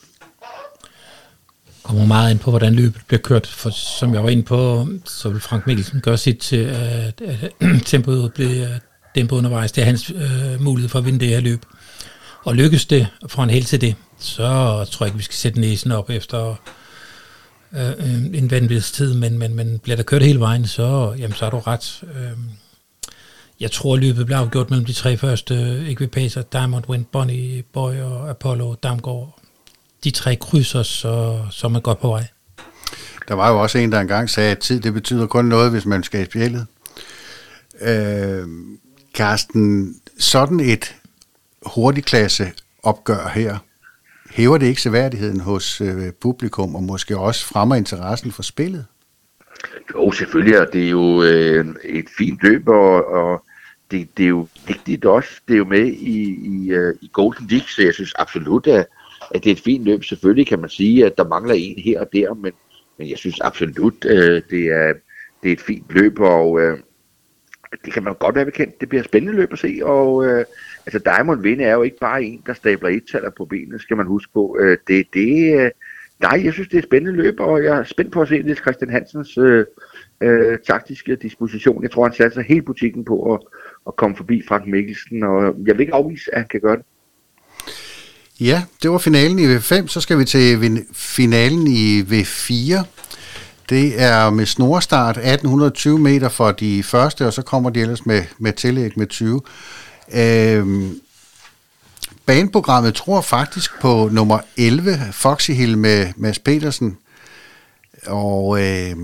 kommer 1.83 2.05
meget 2.05 2.31
ind 2.31 2.39
på, 2.39 2.49
hvordan 2.49 2.73
løbet 2.73 3.01
bliver 3.07 3.21
kørt. 3.21 3.47
For 3.47 3.69
som 3.69 4.13
jeg 4.13 4.23
var 4.23 4.29
inde 4.29 4.43
på, 4.43 4.87
så 5.05 5.29
vil 5.29 5.41
Frank 5.41 5.67
Mikkelsen 5.67 6.01
gøre 6.01 6.17
sit 6.17 6.37
til, 6.37 6.63
at, 6.65 7.21
at 7.21 7.51
tempoet 7.85 8.33
bliver 8.33 8.67
dæmpet 9.15 9.35
undervejs. 9.37 9.71
Det 9.71 9.81
er 9.81 9.85
hans 9.85 10.09
øh, 10.09 10.61
mulighed 10.61 10.89
for 10.89 10.99
at 10.99 11.05
vinde 11.05 11.19
det 11.19 11.27
her 11.27 11.39
løb. 11.39 11.65
Og 12.43 12.55
lykkes 12.55 12.85
det, 12.85 13.07
for 13.27 13.43
en 13.43 13.49
held 13.49 13.63
til 13.63 13.81
det, 13.81 13.95
så 14.19 14.43
tror 14.91 15.05
jeg 15.05 15.07
ikke, 15.07 15.17
vi 15.17 15.23
skal 15.23 15.35
sætte 15.35 15.59
næsen 15.59 15.91
op 15.91 16.09
efter 16.09 16.55
øh, 17.73 17.89
øh, 17.89 18.25
en 18.33 18.51
vanvidstid, 18.51 19.13
men, 19.13 19.39
men, 19.39 19.55
men 19.55 19.79
bliver 19.79 19.95
der 19.95 20.03
kørt 20.03 20.23
hele 20.23 20.39
vejen, 20.39 20.67
så, 20.67 21.15
jamen, 21.17 21.35
så 21.35 21.45
har 21.45 21.49
du 21.49 21.59
ret. 21.59 22.03
Øh, 22.03 22.37
jeg 23.59 23.71
tror, 23.71 23.97
løbet 23.97 24.25
bliver 24.25 24.39
afgjort 24.39 24.69
mellem 24.69 24.85
de 24.85 24.93
tre 24.93 25.17
første 25.17 25.85
ekvipager, 25.87 26.41
Diamond 26.41 26.89
Wind, 26.89 27.05
Bonnie 27.05 27.63
Boy 27.73 27.95
og 27.95 28.29
Apollo 28.29 28.75
Damgaard. 28.83 29.39
De 30.03 30.11
tre 30.11 30.35
krydser, 30.35 30.83
så, 30.83 31.41
så 31.51 31.67
er 31.67 31.71
man 31.71 31.81
godt 31.81 31.99
på 31.99 32.07
vej. 32.07 32.27
Der 33.27 33.33
var 33.33 33.51
jo 33.51 33.61
også 33.61 33.77
en, 33.77 33.91
der 33.91 33.99
engang 33.99 34.29
sagde, 34.29 34.51
at 34.51 34.59
tid 34.59 34.79
det 34.79 34.93
betyder 34.93 35.27
kun 35.27 35.45
noget, 35.45 35.71
hvis 35.71 35.85
man 35.85 36.03
skal 36.03 36.21
i 36.21 36.25
spjældet. 36.25 36.65
Øh, 37.81 38.47
Karsten, 39.13 39.95
sådan 40.19 40.59
et 40.59 40.95
hurtigklasse 41.65 42.51
opgør 42.83 43.31
her, 43.35 43.57
hæver 44.37 44.57
det 44.57 44.67
ikke 44.67 44.81
seværdigheden 44.81 45.39
hos 45.39 45.81
øh, 45.81 46.11
publikum, 46.21 46.75
og 46.75 46.83
måske 46.83 47.17
også 47.17 47.45
fremmer 47.45 47.75
interessen 47.75 48.31
for 48.31 48.43
spillet? 48.43 48.85
Jo, 49.93 50.11
selvfølgelig, 50.11 50.59
og 50.61 50.67
det 50.73 50.85
er 50.85 50.89
jo 50.89 51.23
øh, 51.23 51.65
et 51.83 52.05
fint 52.17 52.43
løb, 52.43 52.67
og, 52.67 53.07
og 53.07 53.43
det, 53.91 54.17
det 54.17 54.23
er 54.23 54.29
jo 54.29 54.47
vigtigt 54.67 55.05
også. 55.05 55.29
Det 55.47 55.53
er 55.53 55.57
jo 55.57 55.65
med 55.65 55.85
i, 55.87 56.19
i, 56.55 56.71
øh, 56.71 56.95
i 57.01 57.09
Golden 57.13 57.47
League, 57.49 57.67
så 57.67 57.81
jeg 57.81 57.93
synes 57.93 58.13
absolut, 58.19 58.67
at, 58.67 58.87
at 59.31 59.43
det 59.43 59.49
er 59.49 59.55
et 59.55 59.61
fint 59.61 59.83
løb. 59.83 60.03
Selvfølgelig 60.03 60.47
kan 60.47 60.59
man 60.59 60.69
sige, 60.69 61.05
at 61.05 61.17
der 61.17 61.27
mangler 61.27 61.53
en 61.53 61.79
her 61.79 61.99
og 61.99 62.07
der, 62.13 62.33
men, 62.33 62.51
men 62.97 63.09
jeg 63.09 63.17
synes 63.17 63.39
absolut, 63.41 64.05
øh, 64.05 64.41
det, 64.49 64.65
er, 64.65 64.93
det 65.43 65.49
er 65.49 65.53
et 65.53 65.61
fint 65.61 65.85
løb, 65.89 66.19
og 66.19 66.61
øh, 66.61 66.77
det 67.85 67.93
kan 67.93 68.03
man 68.03 68.15
godt 68.19 68.35
være 68.35 68.45
bekendt. 68.45 68.79
Det 68.79 68.89
bliver 68.89 69.03
spændende 69.03 69.37
løb 69.37 69.53
at 69.53 69.59
se, 69.59 69.79
og 69.83 70.25
øh, 70.25 70.45
altså 70.87 70.99
Diamond 70.99 71.41
Vinde 71.41 71.63
er 71.63 71.73
jo 71.73 71.83
ikke 71.83 71.97
bare 72.01 72.23
en, 72.23 72.41
der 72.45 72.53
stabler 72.53 72.89
et 72.89 73.03
taler 73.11 73.29
på 73.37 73.45
benene, 73.45 73.79
skal 73.79 73.97
man 73.97 74.05
huske 74.05 74.33
på. 74.33 74.57
Øh, 74.59 74.77
det, 74.87 75.07
det, 75.13 75.59
øh, 75.59 75.71
nej, 76.19 76.41
jeg 76.43 76.53
synes, 76.53 76.67
det 76.67 76.75
er 76.75 76.79
et 76.79 76.83
spændende 76.83 77.21
løb, 77.21 77.39
og 77.39 77.63
jeg 77.63 77.77
er 77.77 77.83
spændt 77.83 78.11
på 78.11 78.21
at 78.21 78.27
se 78.27 78.41
Niels 78.41 78.61
Christian 78.61 78.89
Hansens 78.89 79.37
øh, 79.37 79.65
øh, 80.21 80.57
taktiske 80.67 81.15
disposition. 81.15 81.83
Jeg 81.83 81.91
tror, 81.91 82.03
han 82.03 82.13
satser 82.13 82.41
hele 82.41 82.61
butikken 82.61 83.05
på 83.05 83.33
at, 83.33 83.39
at 83.87 83.95
komme 83.95 84.15
forbi 84.15 84.43
Frank 84.47 84.67
Mikkelsen, 84.67 85.23
og 85.23 85.55
jeg 85.65 85.75
vil 85.75 85.81
ikke 85.81 85.93
afvise, 85.93 86.35
at 86.35 86.39
han 86.39 86.47
kan 86.49 86.61
gøre 86.61 86.75
det. 86.75 86.85
Ja, 88.39 88.63
det 88.83 88.91
var 88.91 88.97
finalen 88.97 89.39
i 89.39 89.55
V5, 89.55 89.87
så 89.87 90.01
skal 90.01 90.19
vi 90.19 90.25
til 90.25 90.85
finalen 90.93 91.67
i 91.67 92.01
V4. 92.01 92.85
Det 93.69 94.01
er 94.01 94.29
med 94.29 94.45
snorstart 94.45 95.17
1820 95.17 95.99
meter 95.99 96.29
for 96.29 96.51
de 96.51 96.83
første, 96.83 97.25
og 97.25 97.33
så 97.33 97.41
kommer 97.41 97.69
de 97.69 97.81
ellers 97.81 98.05
med, 98.05 98.23
med 98.39 98.53
tillæg 98.53 98.91
med 98.95 99.07
20. 99.07 99.41
Øh, 100.13 100.91
baneprogrammet 102.25 102.95
tror 102.95 103.21
faktisk 103.21 103.81
på 103.81 104.09
nummer 104.11 104.39
11, 104.57 104.91
Foxy 105.11 105.51
Hill 105.51 105.77
med 105.77 106.07
Mads 106.15 106.39
Petersen. 106.39 106.97
Og 108.07 108.59
øh, 108.59 108.95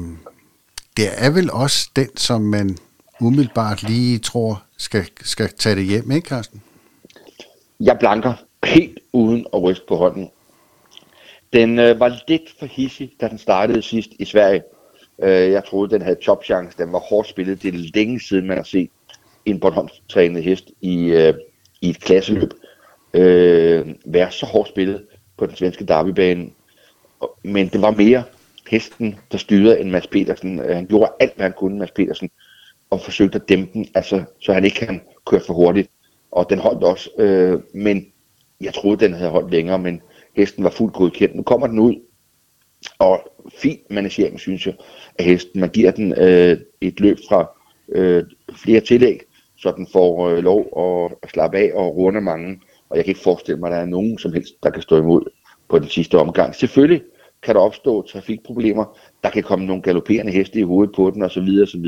det 0.97 1.07
er 1.17 1.29
vel 1.29 1.51
også 1.51 1.89
den, 1.95 2.17
som 2.17 2.41
man 2.41 2.77
umiddelbart 3.21 3.83
lige 3.83 4.19
tror 4.19 4.63
skal, 4.77 5.05
skal 5.21 5.49
tage 5.49 5.75
det 5.75 5.85
hjem, 5.85 6.11
ikke 6.11 6.29
Carsten? 6.29 6.61
Jeg 7.79 7.99
blanker 7.99 8.33
helt 8.63 8.99
uden 9.13 9.45
at 9.53 9.61
ryste 9.61 9.85
på 9.87 9.95
hånden. 9.95 10.29
Den 11.53 11.79
øh, 11.79 11.99
var 11.99 12.19
lidt 12.27 12.55
for 12.59 12.65
hissig, 12.65 13.11
da 13.21 13.27
den 13.27 13.37
startede 13.37 13.81
sidst 13.81 14.09
i 14.19 14.25
Sverige. 14.25 14.63
Øh, 15.23 15.51
jeg 15.51 15.65
troede, 15.65 15.93
den 15.93 16.01
havde 16.01 16.15
topchance. 16.15 16.77
Den 16.77 16.93
var 16.93 16.99
hårdt 16.99 17.27
spillet. 17.27 17.63
Det 17.63 17.73
er 17.73 17.89
længe 17.95 18.19
siden, 18.19 18.47
man 18.47 18.57
har 18.57 18.63
set 18.63 18.89
en 19.45 19.59
Bornholms-trænet 19.59 20.43
hest 20.43 20.71
i, 20.81 21.05
øh, 21.05 21.33
i 21.81 21.89
et 21.89 21.99
klasseløb 21.99 22.53
øh, 23.13 23.87
være 24.05 24.31
så 24.31 24.45
hårdt 24.45 24.69
spillet 24.69 25.05
på 25.37 25.45
den 25.45 25.55
svenske 25.55 25.85
derbybane. 25.85 26.49
Men 27.43 27.67
det 27.67 27.81
var 27.81 27.91
mere 27.91 28.23
hesten, 28.69 29.15
der 29.31 29.37
styrede 29.37 29.79
end 29.79 29.89
Mads 29.89 30.07
Petersen. 30.07 30.59
Øh, 30.59 30.75
han 30.75 30.87
gjorde 30.87 31.11
alt, 31.19 31.35
hvad 31.35 31.45
han 31.45 31.53
kunne, 31.57 31.77
Mads 31.79 31.91
Petersen, 31.91 32.29
og 32.89 33.01
forsøgte 33.01 33.35
at 33.35 33.49
dæmpe 33.49 33.73
den, 33.73 33.87
altså, 33.95 34.23
så 34.39 34.53
han 34.53 34.65
ikke 34.65 34.85
kan 34.85 35.01
køre 35.25 35.41
for 35.47 35.53
hurtigt. 35.53 35.89
Og 36.31 36.49
den 36.49 36.59
holdt 36.59 36.83
også, 36.83 37.09
øh, 37.17 37.59
men 37.73 38.05
jeg 38.61 38.73
troede, 38.73 38.99
den 38.99 39.13
havde 39.13 39.31
holdt 39.31 39.51
længere, 39.51 39.79
men 39.79 40.01
hesten 40.35 40.63
var 40.63 40.69
fuldt 40.69 40.93
godkendt. 40.93 41.35
Nu 41.35 41.43
kommer 41.43 41.67
den 41.67 41.79
ud, 41.79 41.95
og 42.99 43.31
fin 43.57 43.79
managering, 43.89 44.39
synes 44.39 44.65
jeg, 44.65 44.73
af 45.19 45.25
hesten. 45.25 45.61
Man 45.61 45.69
giver 45.69 45.91
den 45.91 46.13
øh, 46.17 46.57
et 46.81 46.99
løb 46.99 47.17
fra 47.29 47.49
øh, 47.89 48.23
flere 48.63 48.79
tillæg, 48.79 49.19
så 49.63 49.73
den 49.77 49.87
får 49.91 50.29
øh, 50.29 50.43
lov 50.43 50.59
at, 50.77 51.17
at 51.23 51.29
slappe 51.29 51.57
af 51.57 51.71
og 51.75 51.97
runde 51.97 52.21
mange. 52.21 52.59
Og 52.89 52.97
jeg 52.97 53.05
kan 53.05 53.11
ikke 53.11 53.23
forestille 53.23 53.59
mig, 53.59 53.67
at 53.67 53.75
der 53.75 53.81
er 53.81 53.85
nogen 53.85 54.17
som 54.17 54.33
helst, 54.33 54.53
der 54.63 54.69
kan 54.69 54.81
stå 54.81 54.97
imod 54.97 55.23
på 55.69 55.79
den 55.79 55.89
sidste 55.89 56.19
omgang. 56.19 56.55
Selvfølgelig 56.55 57.01
kan 57.43 57.55
der 57.55 57.61
opstå 57.61 58.01
trafikproblemer. 58.01 58.97
Der 59.23 59.29
kan 59.29 59.43
komme 59.43 59.65
nogle 59.65 59.81
galopperende 59.81 60.31
heste 60.31 60.59
i 60.59 60.63
hovedet 60.63 60.95
på 60.95 61.11
den 61.13 61.21
osv. 61.21 61.49
osv. 61.63 61.85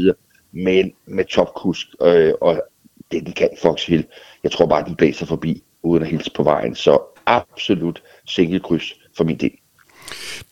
Men 0.52 0.94
med 1.06 1.26
topkusk 1.26 1.88
øh, 2.02 2.34
og 2.42 2.64
det 3.12 3.26
den 3.26 3.34
kan 3.34 3.50
Fox 3.62 3.86
Hill. 3.86 4.06
Jeg 4.44 4.52
tror 4.52 4.66
bare, 4.66 4.80
at 4.80 4.86
den 4.88 4.96
blæser 4.96 5.26
forbi 5.26 5.64
uden 5.84 6.04
at 6.04 6.10
hilse 6.10 6.32
på 6.36 6.44
vejen. 6.44 6.76
Så 6.76 7.00
absolut 7.26 8.04
single 8.26 8.60
kryds 8.60 8.94
for 9.18 9.24
min 9.24 9.38
del. 9.38 9.52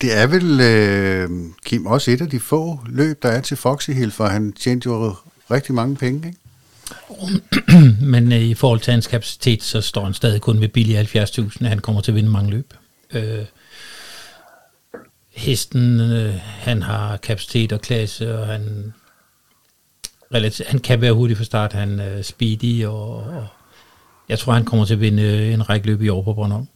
Det 0.01 0.17
er 0.21 0.27
vel, 0.27 0.61
øh, 0.61 1.29
Kim, 1.65 1.85
også 1.85 2.11
et 2.11 2.21
af 2.21 2.29
de 2.29 2.39
få 2.39 2.79
løb, 2.89 3.23
der 3.23 3.29
er 3.29 3.41
til 3.41 3.57
Foxy 3.57 3.89
Hill, 3.89 4.11
for 4.11 4.23
han 4.23 4.53
tjente 4.53 4.89
jo 4.89 5.13
rigtig 5.51 5.75
mange 5.75 5.95
penge, 5.95 6.27
ikke? 6.27 6.39
Men 8.13 8.31
øh, 8.31 8.41
i 8.41 8.53
forhold 8.53 8.79
til 8.79 8.91
hans 8.91 9.07
kapacitet, 9.07 9.63
så 9.63 9.81
står 9.81 10.03
han 10.03 10.13
stadig 10.13 10.41
kun 10.41 10.61
ved 10.61 10.67
billige 10.67 11.01
70.000, 11.01 11.65
han 11.67 11.79
kommer 11.79 12.01
til 12.01 12.11
at 12.11 12.15
vinde 12.15 12.29
mange 12.29 12.51
løb. 12.51 12.73
Øh, 13.13 13.45
hesten, 15.29 15.99
øh, 15.99 16.33
han 16.41 16.81
har 16.81 17.17
kapacitet 17.17 17.71
og 17.71 17.81
klasse, 17.81 18.39
og 18.39 18.47
han, 18.47 18.93
relativ, 20.33 20.65
han 20.65 20.79
kan 20.79 21.01
være 21.01 21.13
hurtig 21.13 21.37
fra 21.37 21.43
start, 21.43 21.73
han 21.73 21.99
er 21.99 22.21
speedy, 22.21 22.85
og, 22.85 23.15
og 23.15 23.47
jeg 24.29 24.39
tror, 24.39 24.53
han 24.53 24.65
kommer 24.65 24.85
til 24.85 24.93
at 24.93 24.99
vinde 24.99 25.23
øh, 25.23 25.53
en 25.53 25.69
række 25.69 25.87
løb 25.87 26.01
i 26.01 26.09
år 26.09 26.23
på 26.23 26.33
Bornholm. 26.33 26.67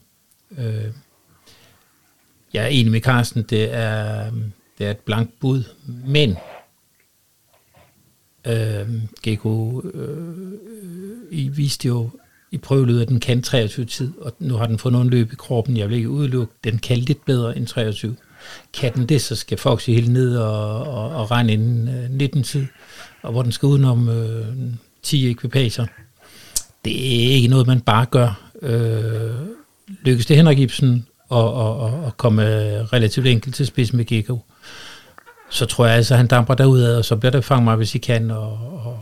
Øh, 0.57 0.91
jeg 2.53 2.63
er 2.63 2.67
enig 2.67 2.91
med 2.91 3.01
Carsten, 3.01 3.43
det 3.43 3.73
er, 3.73 4.27
øh, 4.27 4.33
det 4.77 4.87
er 4.87 4.91
et 4.91 4.97
blankt 4.97 5.39
bud, 5.39 5.63
men 6.05 6.37
Øhm, 8.47 8.95
øh, 8.95 9.01
Gekko 9.23 9.81
øh, 9.93 10.53
I 11.31 11.47
viste 11.47 11.87
jo 11.87 12.09
i 12.51 12.57
prøveløbet, 12.57 13.01
at 13.01 13.07
den 13.07 13.19
kan 13.19 13.41
23 13.41 13.85
tid, 13.85 14.11
og 14.21 14.33
nu 14.39 14.55
har 14.55 14.67
den 14.67 14.79
fået 14.79 14.93
nogle 14.93 15.09
løb 15.09 15.31
i 15.31 15.35
kroppen, 15.35 15.77
jeg 15.77 15.89
vil 15.89 15.97
ikke 15.97 16.09
udelukke, 16.09 16.53
den 16.63 16.77
kan 16.77 16.97
lidt 16.97 17.25
bedre 17.25 17.57
end 17.57 17.67
23. 17.67 18.15
Kan 18.73 18.93
den 18.93 19.05
det, 19.05 19.21
så 19.21 19.35
skal 19.35 19.57
Foxy 19.57 19.89
helt 19.89 20.11
ned 20.11 20.37
og, 20.37 20.83
og, 20.83 21.09
og 21.09 21.31
regne 21.31 21.53
inden 21.53 21.87
øh, 21.87 22.09
19 22.09 22.43
tid, 22.43 22.65
og 23.21 23.31
hvor 23.31 23.43
den 23.43 23.51
skal 23.51 23.67
udenom 23.67 24.09
øh, 24.09 24.45
10 25.03 25.29
ekvipager. 25.29 25.85
Det 26.85 26.95
er 26.95 27.31
ikke 27.35 27.47
noget, 27.47 27.67
man 27.67 27.81
bare 27.81 28.05
gør. 28.05 28.51
Øh, 28.61 29.31
lykkes 30.01 30.25
det 30.25 30.37
Henrik 30.37 30.59
Ibsen 30.59 31.05
at, 31.31 31.37
at, 31.37 31.85
at, 31.85 32.07
at 32.07 32.17
komme 32.17 32.43
relativt 32.83 33.27
enkelt 33.27 33.55
til 33.55 33.67
spids 33.67 33.93
med 33.93 34.05
Gekko, 34.05 34.39
så 35.49 35.65
tror 35.65 35.85
jeg 35.85 35.95
altså, 35.95 36.13
at 36.13 36.17
han 36.17 36.27
damper 36.27 36.53
derudad, 36.53 36.97
og 36.97 37.05
så 37.05 37.15
bliver 37.15 37.31
det 37.31 37.45
fang 37.45 37.63
mig, 37.63 37.75
hvis 37.75 37.95
I 37.95 37.97
kan. 37.97 38.31
Og, 38.31 38.51
og, 38.85 38.99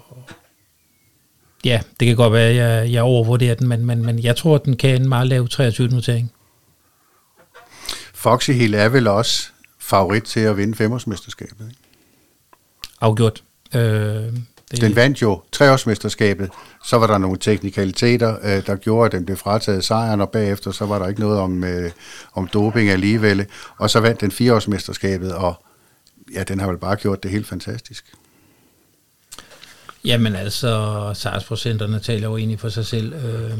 ja, 1.66 1.82
det 2.00 2.08
kan 2.08 2.16
godt 2.16 2.34
være, 2.34 2.50
at 2.50 2.56
jeg, 2.56 2.92
jeg 2.92 3.04
overvurderer 3.04 3.56
den, 3.56 3.68
men, 3.68 3.86
men, 3.86 4.06
men 4.06 4.20
jeg 4.20 4.36
tror, 4.36 4.56
at 4.56 4.66
den 4.66 4.78
kan 4.78 5.02
en 5.02 5.10
meget 5.10 5.28
lav 5.28 5.48
23-notering. 5.54 6.32
Foxy 8.14 8.52
Hill 8.52 8.74
er 8.74 8.90
vel 8.90 9.08
også 9.08 9.50
favorit 9.80 10.24
til 10.24 10.40
at 10.40 10.58
vinde 10.58 10.76
femårsmesterskabet. 10.76 11.66
Ikke? 11.70 11.82
Afgjort. 13.02 13.44
Øh, 13.76 13.82
det... 14.72 14.82
Den 14.82 14.96
vandt 14.96 15.22
jo 15.22 15.42
treårsmesterskabet. 15.52 16.50
Så 16.84 16.98
var 16.98 17.08
der 17.08 17.18
nogle 17.18 17.38
teknikaliteter, 17.38 18.38
øh, 18.44 18.66
der 18.66 18.76
gjorde, 18.76 19.06
at 19.06 19.12
den 19.12 19.26
blev 19.26 19.38
frataget 19.38 19.84
sejren, 19.84 20.22
og 20.22 20.30
bagefter 20.30 20.72
så 20.72 20.86
var 20.86 21.00
der 21.00 21.08
ikke 21.08 21.22
noget 21.22 21.40
om, 21.40 21.64
øh, 21.64 21.92
om 22.34 22.48
doping 22.48 22.90
alligevel. 22.90 23.46
Og 23.78 23.90
så 23.90 24.00
vandt 24.00 24.22
den 24.22 24.32
fireårsmesterskabet, 24.32 25.34
og 25.34 25.66
ja, 26.34 26.44
den 26.44 26.60
har 26.60 26.68
vel 26.68 26.78
bare 26.78 26.96
gjort 26.96 27.24
det 27.24 27.32
helt 27.32 27.48
fantastisk. 27.48 28.14
Jamen 30.06 30.36
altså, 30.36 31.12
sejrsprocenterne 31.16 32.00
taler 32.00 32.28
jo 32.28 32.38
egentlig 32.38 32.60
for 32.60 32.70
sig 32.70 32.86
selv. 32.86 33.14
Øh, 33.14 33.52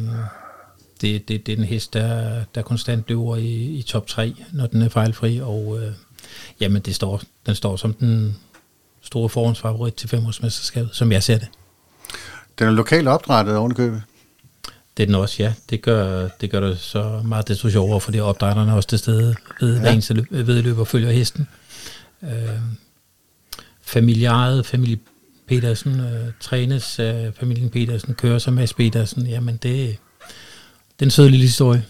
det, 1.02 1.28
det, 1.28 1.46
det 1.46 1.52
er 1.52 1.56
den 1.56 1.66
hest, 1.66 1.94
der, 1.94 2.44
der 2.56 2.62
konstant 2.62 3.10
løber 3.10 3.36
i, 3.36 3.54
i 3.54 3.82
top 3.82 4.08
3, 4.08 4.36
når 4.54 4.68
den 4.68 4.82
er 4.82 4.90
fejlfri, 4.90 5.40
og 5.40 5.80
øh, 5.82 5.94
jamen 6.60 6.82
det 6.82 6.96
står, 6.96 7.22
den 7.46 7.56
står 7.56 7.76
som 7.76 7.94
den 7.94 8.38
store 9.02 9.30
forhåndsfavorit 9.30 9.94
til 9.94 10.10
femårsmesterskabet, 10.10 10.90
som 10.96 11.12
jeg 11.12 11.24
ser 11.24 11.38
det. 11.38 11.48
Den 12.60 12.68
er 12.68 12.72
lokalt 12.72 13.08
opdrettet 13.08 13.58
ovenikøbet? 13.58 14.04
Det 14.98 15.04
er 15.04 15.08
den 15.08 15.16
også, 15.16 15.44
ja. 15.44 15.54
Det 15.70 15.82
gør, 15.82 16.28
det 16.42 16.52
gør 16.52 16.60
det 16.60 16.80
så 16.80 17.22
meget 17.26 17.48
desto 17.48 17.70
sjovere, 17.70 18.02
fordi 18.02 18.20
opdrætterne 18.20 18.72
er 18.72 18.76
også 18.76 18.90
til 18.90 19.00
stede 19.00 19.36
ved 19.62 19.74
ja. 19.74 19.80
hver 19.80 19.92
eneste 19.92 20.28
vedløb 20.30 20.78
og 20.78 20.88
følger 20.88 21.12
hesten. 21.12 21.48
Øh, 22.24 22.60
familieejet, 23.82 24.66
familie 24.66 25.00
Petersen, 25.48 26.00
øh, 26.00 26.32
trænes 26.40 27.00
af 27.00 27.32
familien 27.40 27.70
Petersen, 27.70 28.14
kører 28.14 28.40
som 28.40 28.54
Mads 28.54 28.74
Petersen, 28.74 29.28
jamen 29.28 29.54
det, 29.56 29.62
det 29.64 31.02
er 31.02 31.06
en 31.06 31.12
sød 31.12 31.30
lille 31.30 31.46
historie. 31.46 31.86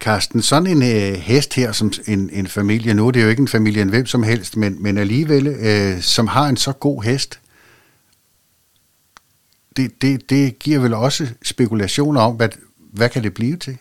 Karsten, 0.00 0.42
sådan 0.42 0.66
en 0.66 0.82
øh, 0.82 1.18
hest 1.18 1.54
her, 1.54 1.72
som 1.72 1.92
en, 2.06 2.30
en 2.32 2.46
familie, 2.46 2.94
nu 2.94 3.06
er 3.06 3.10
det 3.10 3.22
jo 3.22 3.28
ikke 3.28 3.40
en 3.40 3.48
familie 3.48 3.82
en 3.82 3.88
hvem 3.88 4.06
som 4.06 4.22
helst, 4.22 4.56
men, 4.56 4.82
men 4.82 4.98
alligevel, 4.98 5.46
øh, 5.46 6.00
som 6.00 6.26
har 6.26 6.48
en 6.48 6.56
så 6.56 6.72
god 6.72 7.02
hest, 7.02 7.40
det, 9.76 10.02
det, 10.02 10.30
det 10.30 10.58
giver 10.58 10.78
vel 10.78 10.94
også 10.94 11.28
spekulationer 11.42 12.20
om, 12.20 12.36
hvad, 12.36 12.48
hvad 12.92 13.08
kan 13.08 13.22
det 13.22 13.34
blive 13.34 13.56
til? 13.56 13.78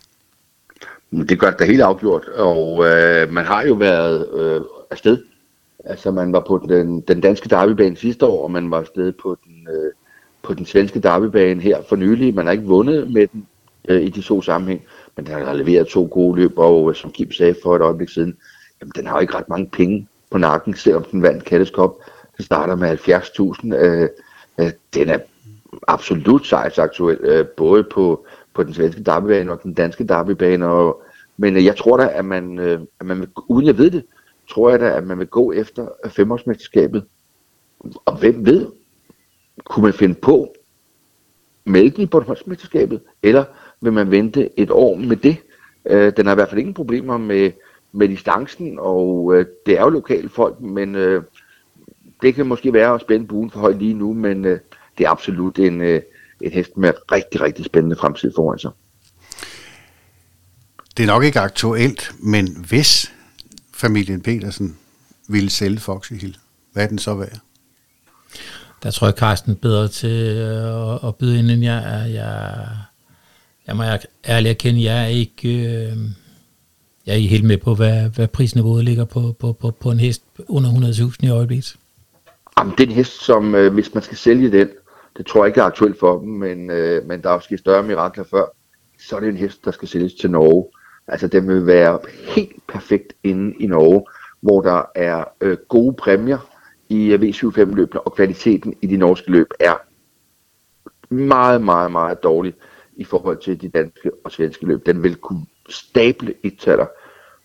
Det 1.12 1.40
gør 1.40 1.52
det 1.52 1.68
helt 1.68 1.82
afgjort, 1.82 2.28
og 2.28 2.86
øh, 2.86 3.34
man 3.34 3.46
har 3.46 3.64
jo 3.64 3.74
været 3.74 4.28
øh, 4.40 4.62
afsted. 4.92 5.18
Altså 5.86 6.12
man 6.12 6.34
var 6.34 6.44
på 6.48 6.66
den, 6.70 7.02
den 7.02 7.22
danske 7.22 7.50
derbybane 7.50 7.96
sidste 7.96 8.26
år, 8.26 8.44
og 8.44 8.52
man 8.52 8.72
var 8.72 8.78
afsted 8.78 9.12
på 9.12 9.38
den, 9.46 9.68
øh, 9.76 9.92
på 10.44 10.54
den 10.54 10.66
svenske 10.66 11.00
derbybane 11.00 11.62
her 11.62 11.82
for 11.90 11.96
nylig. 11.96 12.36
Man 12.36 12.46
har 12.46 12.52
ikke 12.52 12.66
vundet 12.66 13.12
med 13.12 13.28
den 13.28 13.48
øh, 13.88 14.02
i 14.02 14.10
de 14.10 14.22
to 14.22 14.42
sammenhæng, 14.42 14.82
men 15.16 15.26
den 15.26 15.34
har 15.34 15.54
leveret 15.54 15.88
to 15.88 16.08
gode 16.12 16.40
løb, 16.40 16.58
og 16.58 16.90
øh, 16.90 16.96
som 16.96 17.12
Kim 17.12 17.32
sagde 17.32 17.56
for 17.64 17.76
et 17.76 17.82
øjeblik 17.82 18.10
siden, 18.10 18.38
jamen 18.82 18.92
den 18.96 19.08
har 19.08 19.16
jo 19.16 19.22
ikke 19.22 19.36
ret 19.36 19.50
mange 19.50 19.70
penge 19.74 20.08
på 20.32 20.38
nakken, 20.38 20.74
selvom 20.74 21.04
den 21.04 21.22
vandt 21.22 21.44
Kattes 21.44 21.70
Cup. 21.70 21.92
Den 22.38 22.46
starter 22.46 22.76
med 22.76 22.98
70.000. 22.98 23.76
Øh, 23.76 24.10
øh, 24.60 24.72
den 24.94 25.10
er 25.10 25.20
absolut 25.88 26.48
sejrsaktuel, 26.48 27.18
øh, 27.22 27.46
både 27.46 27.84
på, 27.84 28.26
på 28.54 28.64
den 28.64 28.74
svenske 28.74 29.04
derbybane 29.04 29.52
og 29.52 29.64
den 29.64 29.74
danske 29.74 30.08
derbybane. 30.08 30.68
Og, 30.68 31.02
men 31.38 31.58
øh, 31.58 31.66
jeg 31.66 31.76
tror 31.76 31.98
da, 31.98 32.10
at 32.14 32.26
man, 32.26 32.60
øh, 32.60 32.80
at 33.00 33.06
man 33.06 33.28
uden 33.48 33.68
jeg 33.68 33.78
ved 33.78 33.92
det, 33.92 34.04
tror 34.52 34.70
jeg 34.70 34.80
da, 34.80 34.90
at 34.90 35.08
man 35.08 35.20
vil 35.20 35.28
gå 35.28 35.52
efter 35.52 35.88
femårsmesterskabet. 36.10 37.06
Og 38.06 38.18
hvem 38.20 38.46
ved, 38.46 38.68
kunne 39.64 39.84
man 39.84 39.94
finde 39.94 40.16
på 40.16 40.54
mælken 41.66 42.02
i 42.02 42.06
Bornholmsmesterskabet, 42.06 43.02
eller 43.24 43.46
vil 43.82 43.94
man 43.94 44.12
vente 44.12 44.60
et 44.60 44.72
år 44.72 44.96
med 44.96 45.16
det? 45.16 45.38
Øh, 45.86 46.14
den 46.18 46.26
har 46.26 46.34
i 46.34 46.36
hvert 46.36 46.50
fald 46.50 46.60
ingen 46.60 46.74
problemer 46.74 47.18
med, 47.18 47.52
med 47.92 48.08
distancen, 48.08 48.80
og 48.80 49.36
øh, 49.36 49.46
det 49.66 49.80
er 49.80 49.82
jo 49.82 49.90
lokale 49.90 50.30
folk, 50.30 50.62
men 50.62 50.96
øh, 50.96 51.24
det 52.22 52.36
kan 52.36 52.46
måske 52.46 52.74
være 52.74 52.94
at 52.94 53.02
spænde 53.02 53.28
buen 53.28 53.52
for 53.52 53.60
højt 53.60 53.78
lige 53.78 53.94
nu, 53.94 54.14
men 54.14 54.46
øh, 54.46 54.60
det 54.98 55.06
er 55.06 55.10
absolut 55.10 55.60
en, 55.60 55.82
øh, 55.82 56.02
en 56.42 56.52
hest 56.52 56.78
med 56.78 56.94
rigtig, 57.12 57.42
rigtig 57.42 57.66
spændende 57.66 57.96
fremtid 57.96 58.32
foran 58.36 58.60
sig. 58.60 58.72
Det 60.98 61.04
er 61.04 61.08
nok 61.08 61.24
ikke 61.24 61.40
aktuelt, 61.40 62.12
men 62.20 62.48
hvis 62.70 63.14
familien 63.82 64.22
Petersen 64.22 64.78
ville 65.28 65.50
sælge 65.50 65.80
Foxy 65.80 66.14
Hill, 66.14 66.38
hvad 66.74 66.84
er 66.84 66.88
den 66.88 67.00
så 67.00 67.16
værd? 67.16 67.40
Der 68.84 68.92
tror 68.92 69.08
jeg, 69.08 69.14
Carsten 69.14 69.52
er 69.52 69.56
bedre 69.56 69.88
til 69.88 70.38
øh, 70.38 70.94
at, 70.94 71.00
at 71.08 71.16
byde 71.16 71.40
ind, 71.40 71.52
end 71.52 71.64
jeg 71.64 71.78
er. 71.78 72.06
Jeg, 72.06 72.68
jeg 73.68 73.76
må 73.76 73.84
ærligt 74.28 74.52
erkende, 74.52 74.84
jeg 74.84 75.04
er 75.04 75.08
ikke... 75.08 75.50
Øh, 75.50 75.98
jeg 77.06 77.12
er 77.12 77.18
ikke 77.18 77.30
helt 77.30 77.44
med 77.44 77.58
på, 77.58 77.76
hvad, 77.76 78.10
hvad 78.10 78.28
prisniveauet 78.28 78.86
ligger 78.86 79.06
på, 79.06 79.36
på, 79.40 79.54
på, 79.54 79.72
på 79.72 79.92
en 79.92 80.00
hest 80.00 80.24
under 80.48 80.70
100.000 80.72 81.16
i 81.20 81.30
øjeblikket. 81.30 81.76
Jamen, 82.60 82.74
det 82.78 82.84
er 82.84 82.88
en 82.88 82.96
hest, 82.96 83.26
som 83.26 83.56
øh, 83.56 83.74
hvis 83.74 83.94
man 83.94 84.04
skal 84.04 84.18
sælge 84.18 84.52
den, 84.52 84.70
det 85.18 85.26
tror 85.26 85.44
jeg 85.44 85.48
ikke 85.50 85.60
er 85.60 85.66
aktuelt 85.66 86.00
for 86.00 86.20
dem, 86.20 86.30
men, 86.30 86.70
øh, 86.70 87.08
men 87.08 87.22
der 87.22 87.30
er 87.30 87.40
sket 87.40 87.60
større 87.60 87.84
mirakler 87.84 88.24
før, 88.24 88.46
så 89.00 89.16
er 89.16 89.20
det 89.20 89.30
en 89.30 89.38
hest, 89.38 89.66
der 89.66 89.72
skal 89.72 89.88
sælges 89.88 90.14
til 90.14 90.32
Norge. 90.32 90.66
Altså 91.12 91.28
den 91.28 91.48
vil 91.48 91.66
være 91.66 92.00
helt 92.24 92.68
perfekt 92.68 93.14
inde 93.24 93.56
i 93.60 93.68
Norge, 93.68 94.06
hvor 94.42 94.62
der 94.62 94.84
er 94.96 95.24
øh, 95.42 95.58
gode 95.68 95.94
præmier 95.94 96.50
i 96.90 97.12
øh, 97.14 97.22
V75-løbene, 97.22 98.02
og 98.02 98.14
kvaliteten 98.14 98.76
i 98.82 98.88
de 98.88 98.98
norske 98.98 99.32
løb 99.32 99.48
er 99.60 99.74
meget, 101.14 101.62
meget, 101.62 101.92
meget 101.92 102.24
dårlig 102.24 102.54
i 102.96 103.04
forhold 103.04 103.38
til 103.38 103.62
de 103.62 103.70
danske 103.70 104.12
og 104.24 104.32
svenske 104.32 104.66
løb. 104.66 104.86
Den 104.86 105.04
vil 105.04 105.16
kunne 105.16 105.46
stable 105.70 106.34
et 106.44 106.60
taler 106.60 106.86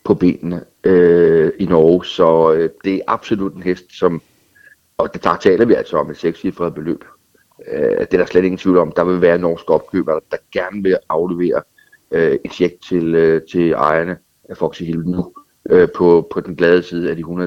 på 0.05 0.15
benene 0.15 0.65
øh, 0.85 1.53
i 1.59 1.67
Norge, 1.67 2.05
så 2.05 2.53
øh, 2.53 2.71
det 2.85 2.95
er 2.95 3.01
absolut 3.07 3.55
en 3.55 3.63
hest, 3.63 3.85
som, 3.99 4.23
og 4.99 5.15
det 5.15 5.25
der 5.25 5.37
taler 5.37 5.65
vi 5.65 5.75
altså 5.75 5.97
om 5.97 6.11
et 6.11 6.17
sekscifret 6.17 6.75
beløb. 6.75 7.05
Øh, 7.73 7.99
det 7.99 8.15
er 8.15 8.19
der 8.19 8.27
slet 8.27 8.45
ingen 8.45 8.59
tvivl 8.59 8.79
om. 8.79 8.93
Der 8.93 9.05
vil 9.05 9.21
være 9.21 9.39
norske 9.39 9.73
opkøbere, 9.73 10.21
der 10.31 10.37
gerne 10.53 10.83
vil 10.83 10.99
aflevere 11.09 11.63
øh, 12.11 12.39
et 12.45 12.53
check 12.53 12.75
til, 12.89 13.15
øh, 13.15 13.43
til 13.51 13.71
ejerne 13.71 14.17
af 14.49 14.57
Foxy 14.57 14.83
Hill 14.83 15.01
nu 15.07 15.33
øh, 15.71 15.89
på, 15.97 16.29
på 16.33 16.41
den 16.41 16.57
glade 16.57 16.83
side 16.83 17.11
af 17.11 17.17
de 17.17 17.23
100.000. 17.23 17.29
Det 17.29 17.43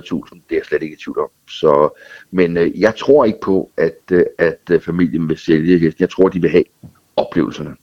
er 0.50 0.56
jeg 0.56 0.66
slet 0.66 0.84
ikke 0.84 0.94
i 0.94 1.00
tvivl 1.04 1.20
om. 1.20 1.30
Så, 1.50 2.00
men 2.32 2.58
øh, 2.58 2.80
jeg 2.80 2.96
tror 2.96 3.26
ikke 3.26 3.40
på, 3.42 3.72
at, 3.78 4.00
øh, 4.12 4.26
at 4.38 4.60
øh, 4.72 4.82
familien 4.82 5.30
vil 5.30 5.38
sælge 5.38 5.80
hesten. 5.80 6.02
Jeg 6.02 6.10
tror, 6.10 6.30
de 6.30 6.42
vil 6.42 6.50
have 6.50 6.64
oplevelserne. 7.16 7.76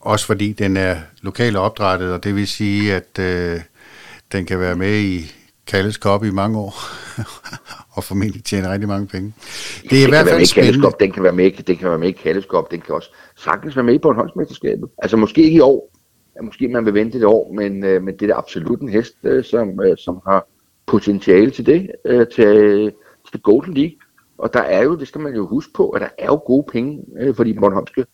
Også 0.00 0.26
fordi 0.26 0.52
den 0.52 0.76
er 0.76 0.96
lokalt 1.22 1.56
opdrettet, 1.56 2.12
og 2.12 2.24
det 2.24 2.34
vil 2.34 2.48
sige, 2.48 2.94
at 2.94 3.18
øh, 3.20 3.60
den 4.32 4.46
kan 4.46 4.60
være 4.60 4.76
med 4.76 4.98
i 4.98 5.32
Kalles 5.66 5.94
Cup 5.94 6.24
i 6.24 6.30
mange 6.30 6.58
år, 6.58 6.74
og 7.96 8.04
formentlig 8.04 8.44
tjene 8.44 8.72
rigtig 8.72 8.88
mange 8.88 9.06
penge. 9.06 9.34
Det 9.90 10.02
er 10.02 10.06
i 10.06 10.10
hvert 10.10 10.28
fald 10.28 10.46
spændende. 10.46 10.92
Den 11.00 11.12
kan 11.12 11.22
være 11.22 11.32
med, 11.32 11.50
den 11.50 11.76
kan 11.76 11.88
være 11.88 11.98
med 11.98 12.08
i 12.08 12.12
Kalles 12.12 12.44
Cup, 12.44 12.70
den 12.70 12.80
kan 12.80 12.94
også 12.94 13.10
sagtens 13.36 13.76
være 13.76 13.84
med 13.84 13.94
i 13.94 13.98
Bornholmsmesterskabet. 13.98 14.90
Altså 14.98 15.16
måske 15.16 15.42
ikke 15.42 15.56
i 15.56 15.60
år, 15.60 15.90
ja, 16.36 16.42
måske 16.42 16.68
man 16.68 16.84
vil 16.84 16.94
vente 16.94 17.18
et 17.18 17.24
år, 17.24 17.52
men, 17.52 17.84
øh, 17.84 18.02
men 18.02 18.16
det 18.16 18.30
er 18.30 18.36
absolut 18.36 18.80
en 18.80 18.88
hest, 18.88 19.16
øh, 19.22 19.44
som, 19.44 19.80
øh, 19.80 19.96
som 19.96 20.20
har 20.26 20.46
potentiale 20.86 21.50
til 21.50 21.66
det, 21.66 21.90
øh, 22.04 22.26
til, 22.28 22.44
øh, 22.44 22.92
til 23.30 23.40
Golden 23.40 23.74
League. 23.74 23.96
Og 24.38 24.54
der 24.54 24.60
er 24.60 24.84
jo, 24.84 24.98
det 24.98 25.08
skal 25.08 25.20
man 25.20 25.34
jo 25.34 25.46
huske 25.46 25.72
på, 25.72 25.90
at 25.90 26.00
der 26.00 26.08
er 26.18 26.26
jo 26.26 26.40
gode 26.46 26.66
penge 26.72 27.04
øh, 27.18 27.34
for 27.34 27.44
de 27.44 27.54
bornholmske 27.54 28.06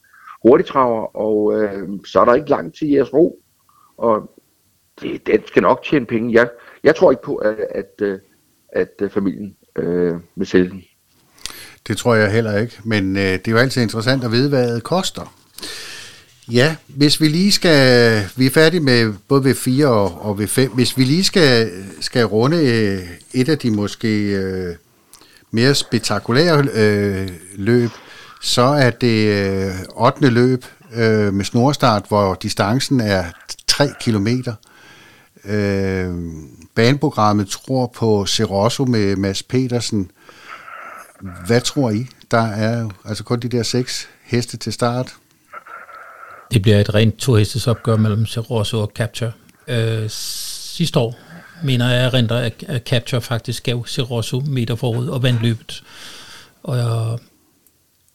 hurtigtraver, 0.46 1.16
og 1.16 1.62
øh, 1.62 1.88
så 2.06 2.20
er 2.20 2.24
der 2.24 2.34
ikke 2.34 2.50
langt 2.50 2.76
til 2.76 2.88
jeres 2.88 3.14
ro. 3.14 3.42
Og 3.96 4.30
det, 5.00 5.26
den 5.26 5.46
skal 5.46 5.62
nok 5.62 5.82
tjene 5.84 6.06
penge. 6.06 6.32
Jeg, 6.32 6.50
jeg 6.84 6.96
tror 6.96 7.10
ikke 7.10 7.22
på, 7.22 7.36
at, 7.36 7.56
at, 7.70 7.92
øh, 8.02 8.18
at, 8.68 8.88
at 8.98 9.12
familien 9.12 9.56
øh, 9.76 10.14
vil 10.36 10.46
sælge 10.46 10.70
den. 10.70 10.82
Det 11.88 11.96
tror 11.96 12.14
jeg 12.14 12.32
heller 12.32 12.58
ikke, 12.58 12.78
men 12.84 13.16
øh, 13.16 13.22
det 13.22 13.48
er 13.48 13.52
jo 13.52 13.58
altid 13.58 13.82
interessant 13.82 14.24
at 14.24 14.32
vide, 14.32 14.48
hvad 14.48 14.74
det 14.74 14.82
koster. 14.82 15.34
Ja, 16.50 16.76
hvis 16.86 17.20
vi 17.20 17.28
lige 17.28 17.52
skal, 17.52 18.24
vi 18.36 18.46
er 18.46 18.50
færdige 18.50 18.80
med 18.80 19.14
både 19.28 19.44
ved 19.44 19.54
4 19.54 19.86
og, 19.86 20.22
og 20.22 20.38
ved 20.38 20.48
5, 20.48 20.70
hvis 20.70 20.98
vi 20.98 21.04
lige 21.04 21.24
skal, 21.24 21.70
skal 22.00 22.24
runde 22.24 22.56
øh, 22.56 23.08
et 23.32 23.48
af 23.48 23.58
de 23.58 23.70
måske 23.70 24.22
øh, 24.22 24.74
mere 25.50 25.74
spektakulære 25.74 26.68
øh, 26.72 27.28
løb, 27.54 27.90
så 28.40 28.62
er 28.62 28.90
det 28.90 29.26
øh, 29.26 29.74
8. 29.96 30.28
løb 30.30 30.64
øh, 30.94 31.34
med 31.34 31.44
snorstart, 31.44 32.04
hvor 32.08 32.34
distancen 32.34 33.00
er 33.00 33.24
3 33.66 33.88
kilometer. 34.00 34.54
Øh, 35.44 36.14
baneprogrammet 36.74 37.48
tror 37.48 37.86
på 37.86 38.26
Serosso 38.26 38.84
med 38.84 39.16
Mads 39.16 39.42
Petersen. 39.42 40.10
Hvad 41.46 41.60
tror 41.60 41.90
I? 41.90 42.06
Der 42.30 42.42
er 42.42 42.88
altså 43.04 43.24
kun 43.24 43.40
de 43.40 43.48
der 43.48 43.62
seks 43.62 44.08
heste 44.22 44.56
til 44.56 44.72
start. 44.72 45.14
Det 46.52 46.62
bliver 46.62 46.80
et 46.80 46.94
rent 46.94 47.16
to 47.16 47.34
hestes 47.34 47.66
opgør 47.66 47.96
mellem 47.96 48.26
Serosso 48.26 48.80
og 48.80 48.92
Capture. 48.94 49.32
Øh, 49.68 50.10
sidste 50.10 50.98
år 50.98 51.18
mener 51.64 51.90
jeg, 51.90 52.06
at 52.06 52.14
renter, 52.14 52.50
at 52.68 52.82
Capture 52.86 53.20
faktisk 53.20 53.62
gav 53.62 53.86
Serosso 53.86 54.40
meter 54.40 54.74
forud 54.74 55.08
og 55.08 55.22
vandt 55.22 55.42
løbet. 55.42 55.82
Og 56.62 56.76
jeg, 56.76 57.18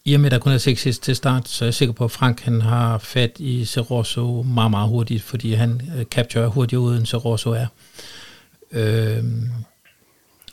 i 0.05 0.13
og 0.13 0.19
med, 0.19 0.25
at 0.25 0.31
der 0.31 0.39
kun 0.39 0.51
er 0.51 0.57
seks 0.57 0.83
heste 0.83 1.05
til 1.05 1.15
start, 1.15 1.47
så 1.47 1.65
er 1.65 1.67
jeg 1.67 1.73
sikker 1.73 1.93
på, 1.93 2.05
at 2.05 2.11
Frank 2.11 2.41
han 2.41 2.61
har 2.61 2.97
fat 2.97 3.31
i 3.39 3.65
Serosso 3.65 4.43
meget, 4.43 4.71
meget 4.71 4.89
hurtigt, 4.89 5.23
fordi 5.23 5.53
han 5.53 5.81
øh, 5.97 6.05
capture 6.05 6.43
er 6.43 6.47
hurtigere 6.47 6.81
ud, 6.81 6.97
end 6.97 7.05
Serosso 7.05 7.51
er. 7.51 7.67
Øh, 8.71 9.23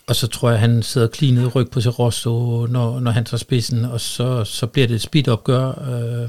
og 0.06 0.16
så 0.16 0.26
tror 0.26 0.50
jeg, 0.50 0.60
han 0.60 0.82
sidder 0.82 1.06
klinet 1.06 1.54
ryg 1.54 1.70
på 1.70 1.80
Serosso, 1.80 2.66
når, 2.66 3.00
når 3.00 3.10
han 3.10 3.24
tager 3.24 3.38
spidsen, 3.38 3.84
og 3.84 4.00
så, 4.00 4.44
så 4.44 4.66
bliver 4.66 4.86
det 4.86 4.94
et 4.94 5.02
speedopgør. 5.02 5.68
Øh, 5.68 6.28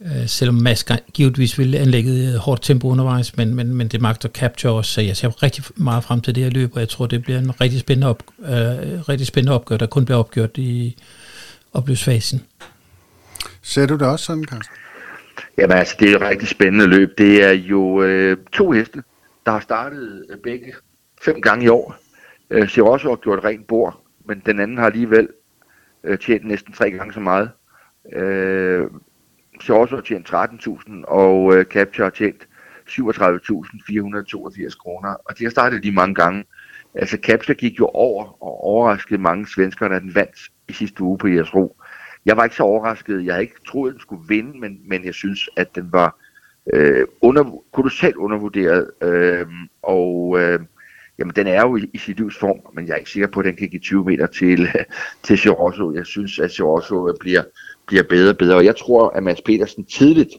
øh, 0.00 0.28
selvom 0.28 0.54
Mads 0.54 0.84
givetvis 1.14 1.58
vil 1.58 1.74
anlægge 1.74 2.38
hårdt 2.38 2.62
tempo 2.62 2.88
undervejs, 2.88 3.36
men, 3.36 3.54
men, 3.54 3.74
men 3.74 3.88
det 3.88 4.00
magter 4.00 4.28
Capture 4.28 4.72
også, 4.72 4.92
så 4.92 5.00
jeg 5.00 5.16
ser 5.16 5.42
rigtig 5.42 5.64
meget 5.76 6.04
frem 6.04 6.20
til 6.20 6.34
det 6.34 6.42
her 6.42 6.50
løb, 6.50 6.74
og 6.74 6.80
jeg 6.80 6.88
tror, 6.88 7.06
det 7.06 7.22
bliver 7.22 7.38
en 7.38 7.60
rigtig 7.60 7.80
spændende, 7.80 8.06
op, 8.06 8.22
øh, 8.38 8.48
rigtig 9.08 9.26
spændende 9.26 9.54
opgør, 9.54 9.76
der 9.76 9.86
kun 9.86 10.04
bliver 10.04 10.18
opgjort 10.18 10.58
i 10.58 10.96
opløbsfasen. 11.72 12.42
Ser 13.62 13.86
du 13.86 13.94
det 13.94 14.06
også 14.06 14.24
sådan, 14.24 14.44
Carsten? 14.44 14.76
Jamen 15.58 15.76
altså, 15.76 15.96
det 16.00 16.12
er 16.12 16.16
et 16.16 16.22
rigtig 16.22 16.48
spændende 16.48 16.86
løb. 16.86 17.18
Det 17.18 17.44
er 17.44 17.52
jo 17.52 18.02
øh, 18.02 18.36
to 18.52 18.70
heste, 18.70 19.02
der 19.46 19.52
har 19.52 19.60
startet 19.60 20.24
øh, 20.30 20.36
begge 20.44 20.72
fem 21.22 21.40
gange 21.40 21.64
i 21.64 21.68
år. 21.68 21.96
Øh, 22.50 22.68
Sirosso 22.68 23.08
har 23.08 23.16
gjort 23.16 23.44
rent 23.44 23.66
bord, 23.66 24.02
men 24.24 24.42
den 24.46 24.60
anden 24.60 24.78
har 24.78 24.86
alligevel 24.86 25.28
øh, 26.04 26.18
tjent 26.18 26.44
næsten 26.44 26.72
tre 26.72 26.90
gange 26.90 27.12
så 27.12 27.20
meget. 27.20 27.50
Øh, 28.12 28.86
Sirosso 29.60 29.94
har 29.96 30.02
tjent 30.02 30.30
13.000, 30.30 31.04
og 31.04 31.56
øh, 31.56 31.64
Capture 31.64 32.04
har 32.04 32.10
tjent 32.10 32.48
37.482 32.88 34.78
kroner, 34.78 35.16
og 35.24 35.38
de 35.38 35.44
har 35.44 35.50
startet 35.50 35.82
lige 35.82 35.94
mange 35.94 36.14
gange. 36.14 36.44
Altså 36.94 37.18
Capture 37.22 37.54
gik 37.54 37.78
jo 37.78 37.86
over 37.86 38.42
og 38.42 38.64
overraskede 38.64 39.20
mange 39.20 39.46
svenskere, 39.46 39.88
da 39.88 39.98
den 39.98 40.14
vandt 40.14 40.38
i 40.68 40.72
sidste 40.72 41.02
uge 41.02 41.18
på 41.18 41.28
Jersro. 41.28 41.76
Jeg 42.26 42.36
var 42.36 42.44
ikke 42.44 42.56
så 42.56 42.62
overrasket. 42.62 43.24
Jeg 43.24 43.34
havde 43.34 43.42
ikke 43.42 43.60
troet, 43.66 43.88
at 43.88 43.92
den 43.92 44.00
skulle 44.00 44.28
vinde, 44.28 44.58
men, 44.60 44.80
men 44.84 45.04
jeg 45.04 45.14
synes, 45.14 45.48
at 45.56 45.74
den 45.74 45.92
var 45.92 46.18
øh, 46.72 47.06
under, 47.22 47.62
kolossalt 47.72 48.16
undervurderet. 48.16 48.90
Øh, 49.02 49.46
og 49.82 50.36
øh, 50.40 50.60
jamen, 51.18 51.36
den 51.36 51.46
er 51.46 51.60
jo 51.60 51.76
i, 51.76 51.90
i 51.94 51.98
sit 51.98 52.16
livs 52.16 52.38
form, 52.38 52.60
men 52.74 52.86
jeg 52.86 52.92
er 52.92 52.96
ikke 52.96 53.10
sikker 53.10 53.28
på, 53.28 53.40
at 53.40 53.46
den 53.46 53.56
kan 53.56 53.68
give 53.68 53.80
20 53.80 54.04
meter 54.04 54.26
til, 54.26 54.68
til 55.24 55.38
Girosso. 55.38 55.92
Jeg 55.92 56.06
synes, 56.06 56.38
at 56.38 56.50
Girosso 56.50 57.08
øh, 57.08 57.14
bliver, 57.20 57.42
bliver 57.86 58.02
bedre 58.02 58.30
og 58.30 58.38
bedre. 58.38 58.56
Og 58.56 58.64
jeg 58.64 58.76
tror, 58.76 59.08
at 59.08 59.22
Mads 59.22 59.40
Petersen 59.40 59.84
tidligt 59.84 60.30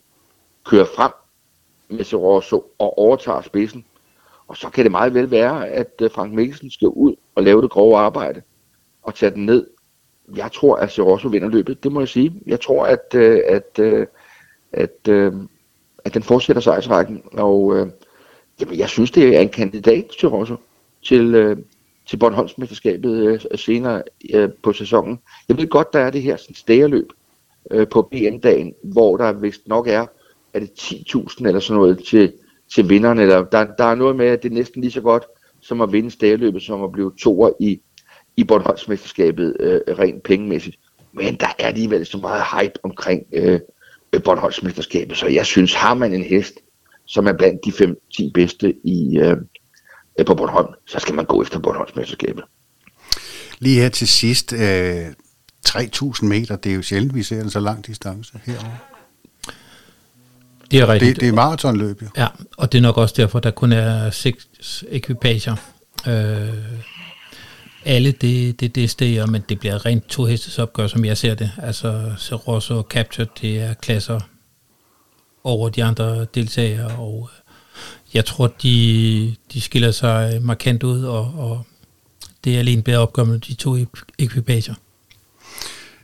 kører 0.65 0.85
frem 0.95 1.11
med 1.89 2.05
Girosso 2.05 2.71
og 2.79 2.97
overtager 2.97 3.41
spidsen. 3.41 3.85
Og 4.47 4.57
så 4.57 4.69
kan 4.69 4.83
det 4.83 4.91
meget 4.91 5.13
vel 5.13 5.31
være, 5.31 5.67
at 5.67 5.93
øh, 6.01 6.11
Frank 6.11 6.33
Mikkelsen 6.33 6.71
skal 6.71 6.87
ud 6.87 7.15
og 7.35 7.43
lave 7.43 7.61
det 7.61 7.71
grove 7.71 7.97
arbejde 7.97 8.41
og 9.03 9.15
tage 9.15 9.31
den 9.31 9.45
ned. 9.45 9.67
Jeg 10.35 10.51
tror, 10.51 10.75
at 10.75 10.89
Girosso 10.89 11.27
vinder 11.27 11.47
løbet, 11.49 11.83
det 11.83 11.91
må 11.91 11.99
jeg 11.99 12.07
sige. 12.07 12.41
Jeg 12.45 12.61
tror, 12.61 12.85
at, 12.85 13.15
øh, 13.15 13.41
at, 13.47 13.79
at, 13.79 14.07
at, 14.71 15.13
at 16.05 16.13
den 16.13 16.23
fortsætter 16.23 16.61
sejrsrækken. 16.61 17.23
Og 17.33 17.87
jamen, 18.61 18.79
jeg 18.79 18.89
synes, 18.89 19.11
det 19.11 19.37
er 19.37 19.39
en 19.39 19.49
kandidat 19.49 20.07
til 20.19 20.29
Rosso 20.29 20.55
til, 21.03 21.35
øh, 21.35 21.57
til 22.09 22.17
Bornholmsmesterskabet 22.17 23.11
øh, 23.11 23.39
senere 23.55 24.03
øh, 24.33 24.49
på 24.63 24.73
sæsonen. 24.73 25.19
Jeg 25.49 25.57
ved 25.57 25.67
godt, 25.67 25.93
der 25.93 25.99
er 25.99 26.09
det 26.09 26.21
her 26.21 26.37
stægerløb 26.55 27.07
øh, 27.71 27.87
på 27.87 28.01
BM-dagen, 28.01 28.73
hvor 28.83 29.17
der 29.17 29.33
vist 29.33 29.67
nok 29.67 29.87
er, 29.87 30.05
er 30.53 30.59
det 30.59 30.69
10.000 30.79 31.47
eller 31.47 31.59
sådan 31.59 31.79
noget 31.79 32.03
til, 32.03 32.33
til 32.73 32.89
vinderne. 32.89 33.21
Eller 33.21 33.43
der, 33.43 33.67
der 33.77 33.83
er 33.83 33.95
noget 33.95 34.15
med, 34.15 34.25
at 34.25 34.43
det 34.43 34.51
er 34.51 34.55
næsten 34.55 34.81
lige 34.81 34.91
så 34.91 35.01
godt 35.01 35.23
som 35.61 35.81
at 35.81 35.91
vinde 35.91 36.11
stægerløbet, 36.11 36.61
som 36.61 36.83
at 36.83 36.91
blive 36.91 37.11
toer 37.19 37.51
i, 37.59 37.81
i 38.37 38.43
Bornholmsmesterskabet 38.43 39.57
øh, 39.59 39.81
rent 39.99 40.23
pengemæssigt. 40.23 40.79
Men 41.13 41.35
der 41.35 41.47
er 41.59 41.67
alligevel 41.67 42.05
så 42.05 42.17
meget 42.17 42.43
hype 42.53 42.79
omkring 42.83 43.23
øh, 43.33 43.59
øh 44.13 44.23
Bornholmsmesterskabet, 44.23 45.17
så 45.17 45.27
jeg 45.27 45.45
synes, 45.45 45.73
har 45.73 45.93
man 45.93 46.13
en 46.13 46.23
hest, 46.23 46.53
som 47.05 47.27
er 47.27 47.33
blandt 47.33 47.65
de 47.65 47.69
5-10 48.19 48.31
bedste 48.33 48.75
i, 48.83 49.19
øh, 49.19 49.37
på 50.25 50.35
Bornholm, 50.35 50.67
så 50.87 50.99
skal 50.99 51.15
man 51.15 51.25
gå 51.25 51.41
efter 51.41 51.59
Bornholmsmesterskabet. 51.59 52.43
Lige 53.59 53.81
her 53.81 53.89
til 53.89 54.07
sidst, 54.07 54.53
øh, 54.53 55.05
3.000 55.67 56.25
meter, 56.25 56.55
det 56.55 56.71
er 56.71 56.75
jo 56.75 56.81
sjældent, 56.81 57.15
vi 57.15 57.23
ser 57.23 57.41
en 57.41 57.49
så 57.49 57.59
lang 57.59 57.87
distance 57.87 58.39
herovre. 58.45 58.77
Det 60.71 60.79
er 60.79 60.87
rigtigt. 60.87 61.15
Det, 61.15 61.21
det 61.21 61.29
er 61.29 61.33
maratonløb 61.33 62.01
jo. 62.01 62.07
Ja, 62.17 62.27
og 62.57 62.71
det 62.71 62.77
er 62.77 62.81
nok 62.81 62.97
også 62.97 63.15
derfor, 63.17 63.39
der 63.39 63.51
kun 63.51 63.71
er 63.71 64.09
seks 64.09 64.83
ekvipager. 64.89 65.55
Øh, 66.07 66.49
alle 67.85 68.11
det, 68.11 68.59
det, 68.59 68.75
det 68.75 68.89
steger, 68.89 69.25
men 69.25 69.43
det 69.49 69.59
bliver 69.59 69.85
rent 69.85 70.07
to 70.07 70.25
hestes 70.25 70.59
opgør, 70.59 70.87
som 70.87 71.05
jeg 71.05 71.17
ser 71.17 71.35
det. 71.35 71.51
Altså 71.57 72.13
Serosso 72.17 72.77
og 72.77 72.87
Capture, 72.89 73.27
det 73.41 73.61
er 73.61 73.73
klasser 73.73 74.19
over 75.43 75.69
de 75.69 75.83
andre 75.83 76.25
deltagere, 76.25 76.97
og 76.97 77.29
øh, 77.33 77.38
jeg 78.13 78.25
tror, 78.25 78.47
de, 78.47 79.35
de 79.53 79.61
skiller 79.61 79.91
sig 79.91 80.39
markant 80.41 80.83
ud, 80.83 81.03
og, 81.03 81.33
og 81.37 81.63
det 82.43 82.55
er 82.55 82.59
alene 82.59 82.83
bedre 82.83 82.99
opgør 82.99 83.23
med 83.23 83.39
de 83.39 83.53
to 83.53 83.75
ekvipager. 84.19 84.73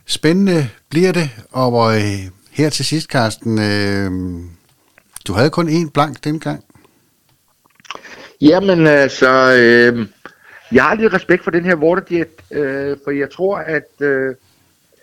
Spændende 0.06 0.68
bliver 0.88 1.12
det, 1.12 1.30
og 1.50 1.96
øh, 1.96 2.02
her 2.50 2.70
til 2.70 2.84
sidst, 2.84 3.10
Carsten, 3.10 3.58
øh, 3.58 4.10
du 5.26 5.32
havde 5.32 5.50
kun 5.50 5.68
én 5.68 5.90
blank 5.90 6.24
dengang. 6.24 6.64
Jamen 8.40 8.86
altså, 8.86 9.54
øh, 9.58 10.06
jeg 10.72 10.84
har 10.84 10.94
lidt 10.94 11.12
respekt 11.12 11.44
for 11.44 11.50
den 11.50 11.64
her 11.64 11.76
Waterjet, 11.76 12.28
øh, 12.50 12.96
for 13.04 13.10
jeg 13.10 13.30
tror, 13.30 13.56
at, 13.56 14.00
øh, 14.00 14.34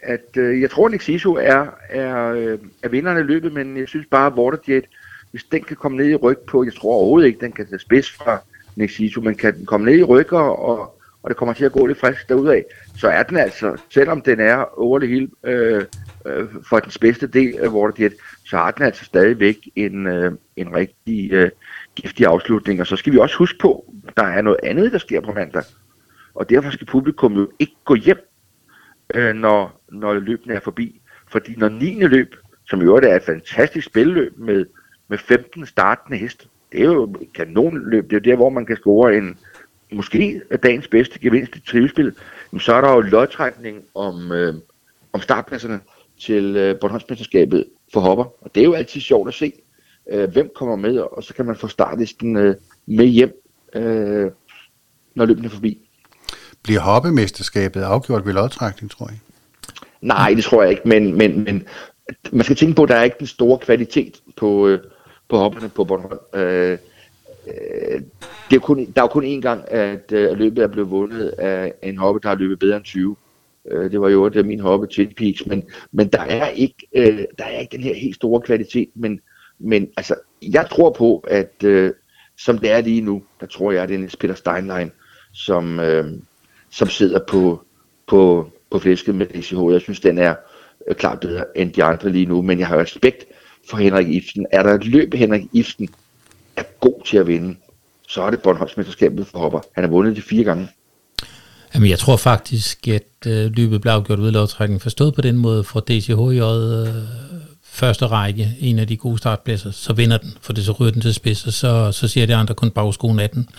at 0.02 0.38
øh, 0.38 0.62
jeg 0.62 0.72
tror, 0.72 0.86
at 0.86 0.92
Nexiso 0.92 1.34
er, 1.34 1.66
er, 1.90 2.28
øh, 2.28 2.60
er 2.84 2.90
vinderne 2.90 3.20
i 3.20 3.24
løbet, 3.24 3.54
men 3.54 3.78
jeg 3.78 3.88
synes 3.88 4.08
bare, 4.12 4.28
at 4.28 4.34
Waterjet, 4.34 4.86
hvis 5.34 5.44
den 5.44 5.64
kan 5.64 5.78
komme 5.78 5.98
ned 5.98 6.10
i 6.10 6.16
ryg 6.16 6.38
på, 6.48 6.64
jeg 6.64 6.74
tror 6.74 6.94
overhovedet 6.94 7.28
ikke, 7.28 7.40
den 7.40 7.52
kan 7.52 7.68
tage 7.68 7.80
spids 7.80 8.12
fra 8.12 8.40
Nexito, 8.76 9.22
men 9.22 9.36
kan 9.36 9.58
den 9.58 9.66
komme 9.66 9.86
ned 9.86 9.98
i 9.98 10.04
ryg, 10.04 10.34
og, 10.34 10.60
og 11.24 11.30
det 11.30 11.38
kommer 11.38 11.54
til 11.54 11.66
at 11.66 11.72
gå 11.72 11.86
lidt 11.86 12.00
frisk 12.00 12.30
derudad, 12.30 12.62
så 12.98 13.08
er 13.08 13.24
den 13.24 13.38
altså, 13.38 13.82
selvom 13.90 14.22
den 14.22 14.40
er 14.40 14.80
over 14.80 15.00
det 15.00 15.10
hele 15.10 15.30
øh, 15.44 15.86
øh, 16.26 16.48
for 16.70 16.80
den 16.80 16.92
bedste 17.02 17.28
del 17.28 17.58
af 17.60 17.68
Waterjet, 17.68 18.14
så 18.46 18.58
har 18.58 18.72
den 18.72 18.86
altså 18.86 19.06
stadigvæk 19.06 19.58
en, 19.76 20.08
øh, 20.08 20.32
en 20.56 20.76
rigtig 20.76 21.32
øh, 21.32 21.50
giftig 21.96 22.26
afslutning. 22.26 22.82
Og 22.82 22.88
så 22.88 22.96
skal 22.96 23.14
vi 23.14 23.18
også 23.18 23.38
huske 23.38 23.60
på, 23.60 23.94
der 24.18 24.24
er 24.24 24.42
noget 24.42 24.60
andet, 24.64 24.92
der 24.92 24.98
sker 24.98 25.22
på 25.22 25.32
mandag. 25.32 25.64
Og 26.34 26.50
derfor 26.50 26.72
skal 26.72 26.88
publikum 26.88 27.34
jo 27.34 27.52
ikke 27.60 27.76
gå 27.86 27.96
hjem, 27.96 28.30
øh, 29.14 29.36
når, 29.36 29.82
når 29.92 30.14
løbene 30.14 30.54
er 30.54 30.60
forbi. 30.60 31.02
Fordi 31.32 31.56
når 31.58 31.70
9. 31.70 32.00
løb, 32.00 32.36
som 32.68 32.82
i 32.82 32.84
øvrigt 32.84 33.06
er 33.06 33.16
et 33.16 33.24
fantastisk 33.24 33.88
spilløb 33.88 34.38
med, 34.38 34.66
med 35.14 35.20
15 35.20 35.66
startende 35.66 36.18
heste, 36.18 36.46
det 36.72 36.80
er 36.80 36.86
jo 36.86 37.04
et 37.04 37.34
kanonløb. 37.34 38.04
Det 38.10 38.16
er 38.16 38.20
jo 38.26 38.32
der, 38.32 38.36
hvor 38.36 38.50
man 38.50 38.66
kan 38.66 38.76
score 38.76 39.18
en, 39.18 39.38
måske 39.92 40.42
dagens 40.64 40.88
bedste 40.88 41.20
gevinst 41.20 41.56
i 41.56 41.60
trivespil. 41.60 42.16
Så 42.60 42.74
er 42.74 42.82
der 42.82 42.92
jo 42.92 43.02
lodtrækning 43.02 43.78
om, 43.96 44.32
øh, 44.32 44.56
om 45.14 45.22
startpladserne 45.22 45.80
til 46.20 46.56
øh, 46.56 46.80
Bornholmsmesterskabet 46.80 47.66
for 47.94 48.00
hopper. 48.00 48.24
Og 48.42 48.56
det 48.56 48.62
er 48.62 48.66
jo 48.66 48.74
altid 48.74 49.02
sjovt 49.02 49.28
at 49.28 49.34
se, 49.34 49.54
øh, 50.10 50.32
hvem 50.32 50.52
kommer 50.56 50.76
med, 50.76 50.98
og 50.98 51.24
så 51.24 51.34
kan 51.34 51.46
man 51.46 51.56
få 51.56 51.68
startlisten 51.68 52.38
øh, 52.38 52.56
med 52.86 53.06
hjem, 53.06 53.42
øh, 53.76 54.32
når 55.16 55.26
løbene 55.26 55.46
er 55.46 55.52
forbi. 55.52 55.90
Bliver 56.64 56.80
hoppemesterskabet 56.80 57.82
afgjort 57.82 58.26
ved 58.26 58.34
lodtrækning, 58.34 58.92
tror 58.92 59.10
jeg? 59.10 59.20
Nej, 60.02 60.34
det 60.34 60.44
tror 60.44 60.62
jeg 60.62 60.72
ikke, 60.72 60.88
men, 60.88 61.18
men, 61.18 61.44
men 61.44 61.68
man 62.32 62.44
skal 62.44 62.56
tænke 62.56 62.76
på, 62.76 62.84
at 62.84 62.90
der 62.90 62.96
er 62.96 63.04
ikke 63.04 63.20
den 63.20 63.28
store 63.28 63.58
kvalitet 63.58 64.22
på, 64.38 64.68
øh, 64.68 64.80
på 65.34 65.38
hopperne 65.38 65.70
på 65.70 65.84
Bornholm. 65.84 66.20
Øh, 66.34 66.78
øh, 67.48 68.02
det 68.50 68.56
er 68.56 68.60
kun, 68.60 68.78
der 68.78 69.02
er 69.02 69.04
jo 69.04 69.08
kun 69.08 69.26
én 69.26 69.42
gang, 69.42 69.72
at 69.72 70.12
øh, 70.12 70.38
løbet 70.38 70.64
er 70.64 70.68
blevet 70.68 70.90
vundet 70.92 71.28
af 71.28 71.74
en 71.82 71.98
hoppe, 71.98 72.20
der 72.24 72.30
har 72.30 72.36
løbet 72.36 72.60
bedre 72.60 72.76
end 72.76 72.84
20. 72.84 73.16
Øh, 73.72 73.92
det 73.92 74.02
var 74.02 74.10
jo 74.10 74.28
det 74.28 74.46
min 74.46 74.60
hoppe 74.60 74.88
til 74.88 75.14
Peaks, 75.18 75.46
men, 75.46 75.64
men 75.92 76.08
der, 76.08 76.22
er 76.22 76.48
ikke, 76.48 76.88
øh, 76.94 77.20
der 77.38 77.44
er 77.44 77.60
ikke 77.60 77.78
den 77.78 77.84
her 77.84 77.96
helt 77.96 78.16
store 78.16 78.42
kvalitet, 78.42 78.90
men, 78.96 79.20
men 79.60 79.88
altså, 79.98 80.16
jeg 80.42 80.68
tror 80.70 80.90
på, 80.92 81.26
at 81.28 81.64
øh, 81.64 81.92
som 82.38 82.58
det 82.58 82.72
er 82.72 82.82
lige 82.82 83.02
nu, 83.02 83.24
der 83.40 83.46
tror 83.46 83.72
jeg, 83.72 83.84
at 83.84 83.90
det 83.90 83.96
er 83.96 84.00
en 84.00 84.10
Peter 84.20 84.36
Steinlein, 84.36 84.92
som, 85.34 85.80
øh, 85.80 86.06
som 86.70 86.88
sidder 86.88 87.20
på, 87.30 87.64
på, 88.08 88.52
på 88.72 88.80
flæsket 88.80 89.16
med 89.16 89.26
DCH. 89.26 89.74
Jeg 89.74 89.82
synes, 89.82 90.00
den 90.00 90.18
er 90.18 90.36
øh, 90.88 90.96
klart 90.96 91.20
bedre 91.20 91.46
end 91.56 91.74
de 91.74 91.84
andre 91.84 92.10
lige 92.10 92.26
nu, 92.26 92.42
men 92.42 92.60
jeg 92.60 92.68
har 92.68 92.78
respekt 92.78 93.26
for 93.70 93.78
Henrik 93.78 94.08
Iften. 94.08 94.46
Er 94.52 94.64
der 94.64 94.74
et 94.74 94.86
løb, 94.86 95.14
Henrik 95.14 95.44
Iften 95.54 95.90
er 96.56 96.64
god 96.80 97.06
til 97.06 97.18
at 97.18 97.28
vinde, 97.28 97.56
så 98.08 98.22
er 98.22 98.30
det 98.30 98.42
Bornholmsmesterskabet 98.42 99.28
for 99.28 99.40
hopper. 99.40 99.60
Han 99.76 99.84
har 99.84 99.92
vundet 99.92 100.16
det 100.16 100.24
fire 100.24 100.44
gange. 100.44 100.68
Jamen, 101.76 101.90
jeg 101.90 102.00
tror 102.00 102.18
faktisk, 102.18 102.88
at 102.88 103.28
øh, 103.28 103.52
løbet 103.52 103.82
blev 103.82 103.92
afgjort 103.92 104.22
ved 104.22 104.32
lovtrækningen 104.32 104.80
forstået 104.80 105.16
på 105.16 105.22
den 105.22 105.38
måde 105.38 105.64
fra 105.64 105.80
DCHJ 105.80 106.42
øh, 106.42 107.04
første 107.64 108.06
række, 108.06 108.58
en 108.60 108.80
af 108.80 108.88
de 108.88 108.98
gode 108.98 109.18
startpladser, 109.18 109.72
så 109.72 109.94
vinder 109.94 110.18
den, 110.18 110.34
for 110.42 110.54
det 110.54 110.66
så 110.66 110.72
ryger 110.72 110.92
den 110.92 111.02
til 111.02 111.14
spids, 111.14 111.48
og 111.48 111.54
så, 111.54 111.92
så 111.92 112.08
siger 112.08 112.26
det 112.26 112.34
andre 112.34 112.56
kun 112.56 112.72
bagskoen 112.72 113.20
af 113.20 113.30
den. 113.30 113.50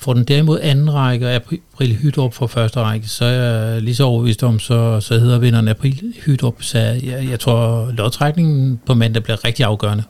Får 0.00 0.14
den 0.14 0.24
derimod 0.24 0.60
anden 0.62 0.94
række, 0.94 1.26
og 1.26 1.34
April 1.34 1.96
Hydrup 1.96 2.34
for 2.34 2.46
første 2.46 2.80
række, 2.80 3.08
så 3.08 3.24
er 3.24 3.30
jeg 3.30 3.82
lige 3.82 3.94
så 3.94 4.04
overbevist 4.04 4.42
om, 4.42 4.58
så, 4.58 5.00
så 5.00 5.18
hedder 5.18 5.38
vinderen 5.38 5.68
April 5.68 6.14
Hydrup. 6.24 6.62
Så 6.62 6.78
jeg, 6.78 7.28
jeg 7.30 7.40
tror, 7.40 7.90
lodtrækningen 7.92 8.80
på 8.86 8.94
mandag 8.94 9.22
bliver 9.22 9.44
rigtig 9.44 9.64
afgørende. 9.64 10.04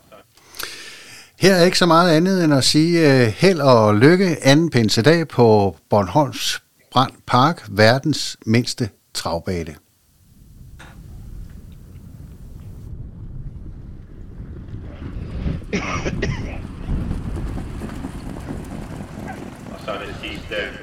Her 1.41 1.55
er 1.55 1.65
ikke 1.65 1.79
så 1.79 1.87
meget 1.87 2.17
andet 2.17 2.45
end 2.45 2.55
at 2.55 2.65
sige 2.65 3.09
uh, 3.09 3.33
held 3.37 3.61
og 3.61 3.95
lykke 3.95 4.37
anden 4.43 4.71
pinsedag 4.71 5.29
på 5.29 5.77
Bornholms 5.91 6.63
Brand 6.93 7.13
Park, 7.27 7.63
verdens 7.69 8.37
mindste 8.47 8.89
travbane. 9.15 9.75
Og 15.73 16.41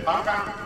så 0.07 0.13
er 0.13 0.17
det 0.17 0.25
sidste 0.25 0.29
omgang. 0.29 0.56